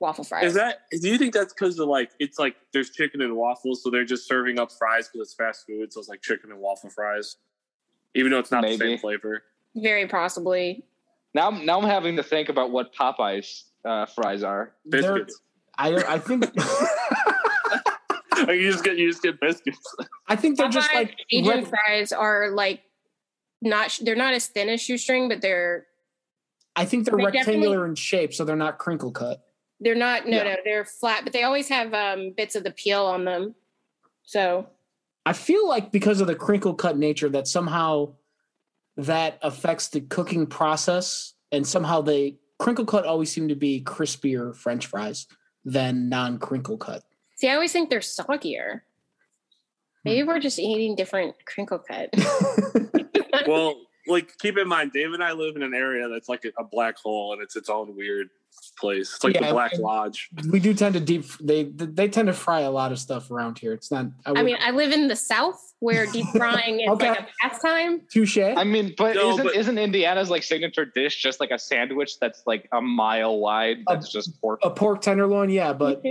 [0.00, 0.44] waffle fries.
[0.44, 0.80] Is that?
[1.00, 4.04] Do you think that's because of like it's like there's chicken and waffles, so they're
[4.04, 7.36] just serving up fries because it's fast food, so it's like chicken and waffle fries,
[8.14, 9.44] even though it's not the same flavor.
[9.76, 10.84] very possibly?
[11.32, 14.72] Now, now I'm having to think about what Popeyes uh, fries are.
[14.88, 15.40] Biscuits.
[15.78, 16.44] I I think
[18.48, 19.78] you just get you just get biscuits.
[20.28, 22.82] I think they're just like Asian rep- fries are like
[23.62, 23.98] not.
[24.02, 25.86] They're not as thin as shoestring, but they're
[26.76, 29.42] I think they're They rectangular in shape, so they're not crinkle cut.
[29.80, 30.26] they're not.
[30.26, 30.42] No, Yeah.
[30.44, 33.54] no, they're flat, but they always have um, bits of the peel on them.
[34.22, 34.66] So
[35.26, 38.14] I feel like because of the crinkle cut nature that somehow
[38.96, 44.54] that affects the cooking process and somehow they crinkle cut always seem to be crispier
[44.54, 45.26] french fries
[45.64, 47.02] than non crinkle cut.
[47.36, 48.82] see, I always think they're soggier.
[50.04, 52.10] Maybe we're just eating different crinkle cut.
[53.50, 56.50] well, like keep in mind, Dave and I live in an area that's like a,
[56.60, 58.28] a black hole, and it's its own weird
[58.78, 59.12] place.
[59.14, 60.28] It's like Yeah, the Black Lodge.
[60.50, 63.58] we do tend to deep they they tend to fry a lot of stuff around
[63.58, 63.72] here.
[63.72, 67.10] It's not I, I mean, I live in the South where deep frying is Okay.
[67.10, 68.02] like a pastime.
[68.10, 68.38] touche.
[68.38, 72.18] I mean, but No, isn't but- isn't Indiana's like signature dish just like a sandwich
[72.20, 73.78] that's like a mile wide?
[73.86, 74.60] That's just pork.
[74.64, 76.02] a pork tenderloin, yeah, but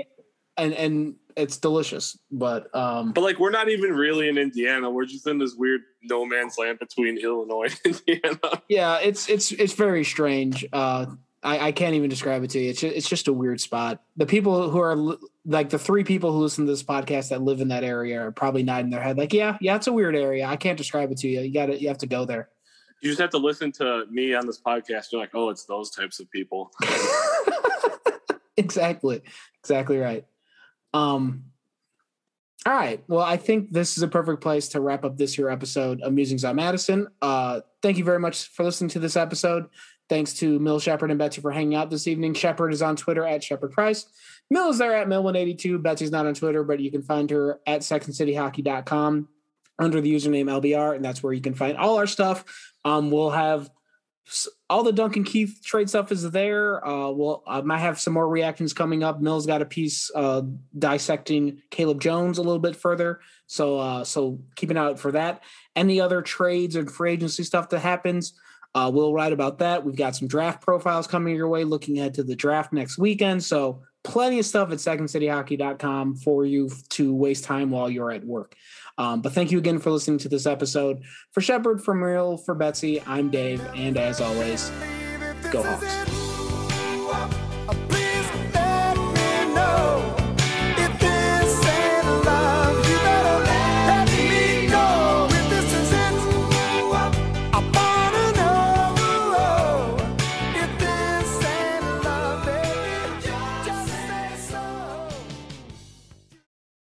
[0.58, 2.18] and and it's delicious.
[2.32, 4.90] But um But like, we're not even really in Indiana.
[4.90, 8.62] We're just in this weird no man's land between Illinois and Indiana.
[8.68, 10.66] yeah, it's it's it's very strange.
[10.72, 11.08] Uh
[11.42, 12.70] I, I can't even describe it to you.
[12.70, 14.02] It's just, it's just a weird spot.
[14.18, 17.62] The people who are like the three people who listen to this podcast that live
[17.62, 20.46] in that area are probably nodding their head like, yeah, yeah, it's a weird area.
[20.46, 21.40] I can't describe it to you.
[21.40, 22.50] You got to you have to go there.
[23.02, 25.14] You just have to listen to me on this podcast.
[25.14, 26.72] You're like, oh, it's those types of people.
[28.58, 29.22] exactly
[29.64, 30.26] exactly right
[30.94, 31.44] um
[32.66, 33.02] all right.
[33.08, 36.14] Well i think this is a perfect place to wrap up this here episode of
[36.14, 37.08] musings on madison.
[37.22, 39.68] Uh thank you very much for listening to this episode.
[40.10, 42.34] Thanks to Mil Shepard and betsy for hanging out this evening.
[42.34, 44.06] Shepard is on twitter at Shepard price.
[44.50, 47.82] Mil is there at mill182 betsy's not on twitter but you can find her at
[47.82, 49.30] secondcityhockey.com
[49.80, 52.44] under the username lbr and that's where you can find all our stuff.
[52.84, 53.70] Um we'll have
[54.70, 56.86] all the Duncan Keith trade stuff is there.
[56.86, 59.22] Uh, we'll I might have some more reactions coming up.
[59.22, 60.44] Mil's got a piece uh,
[60.78, 65.12] dissecting Caleb Jones a little bit further, so uh, so keep an eye out for
[65.14, 65.44] that.
[65.76, 68.34] Any other trades and free agency stuff that happens,
[68.76, 69.84] uh, we'll write about that.
[69.84, 73.44] We've got some draft profiles coming your way, looking ahead to the draft next weekend.
[73.44, 78.56] So plenty of stuff at secondcityhockey.com for you to waste time while you're at work.
[79.00, 81.02] Um, but thank you again for listening to this episode.
[81.32, 84.70] For Shepard, for Muriel, for Betsy, I'm Dave, and as always,
[85.52, 86.19] go Hawks.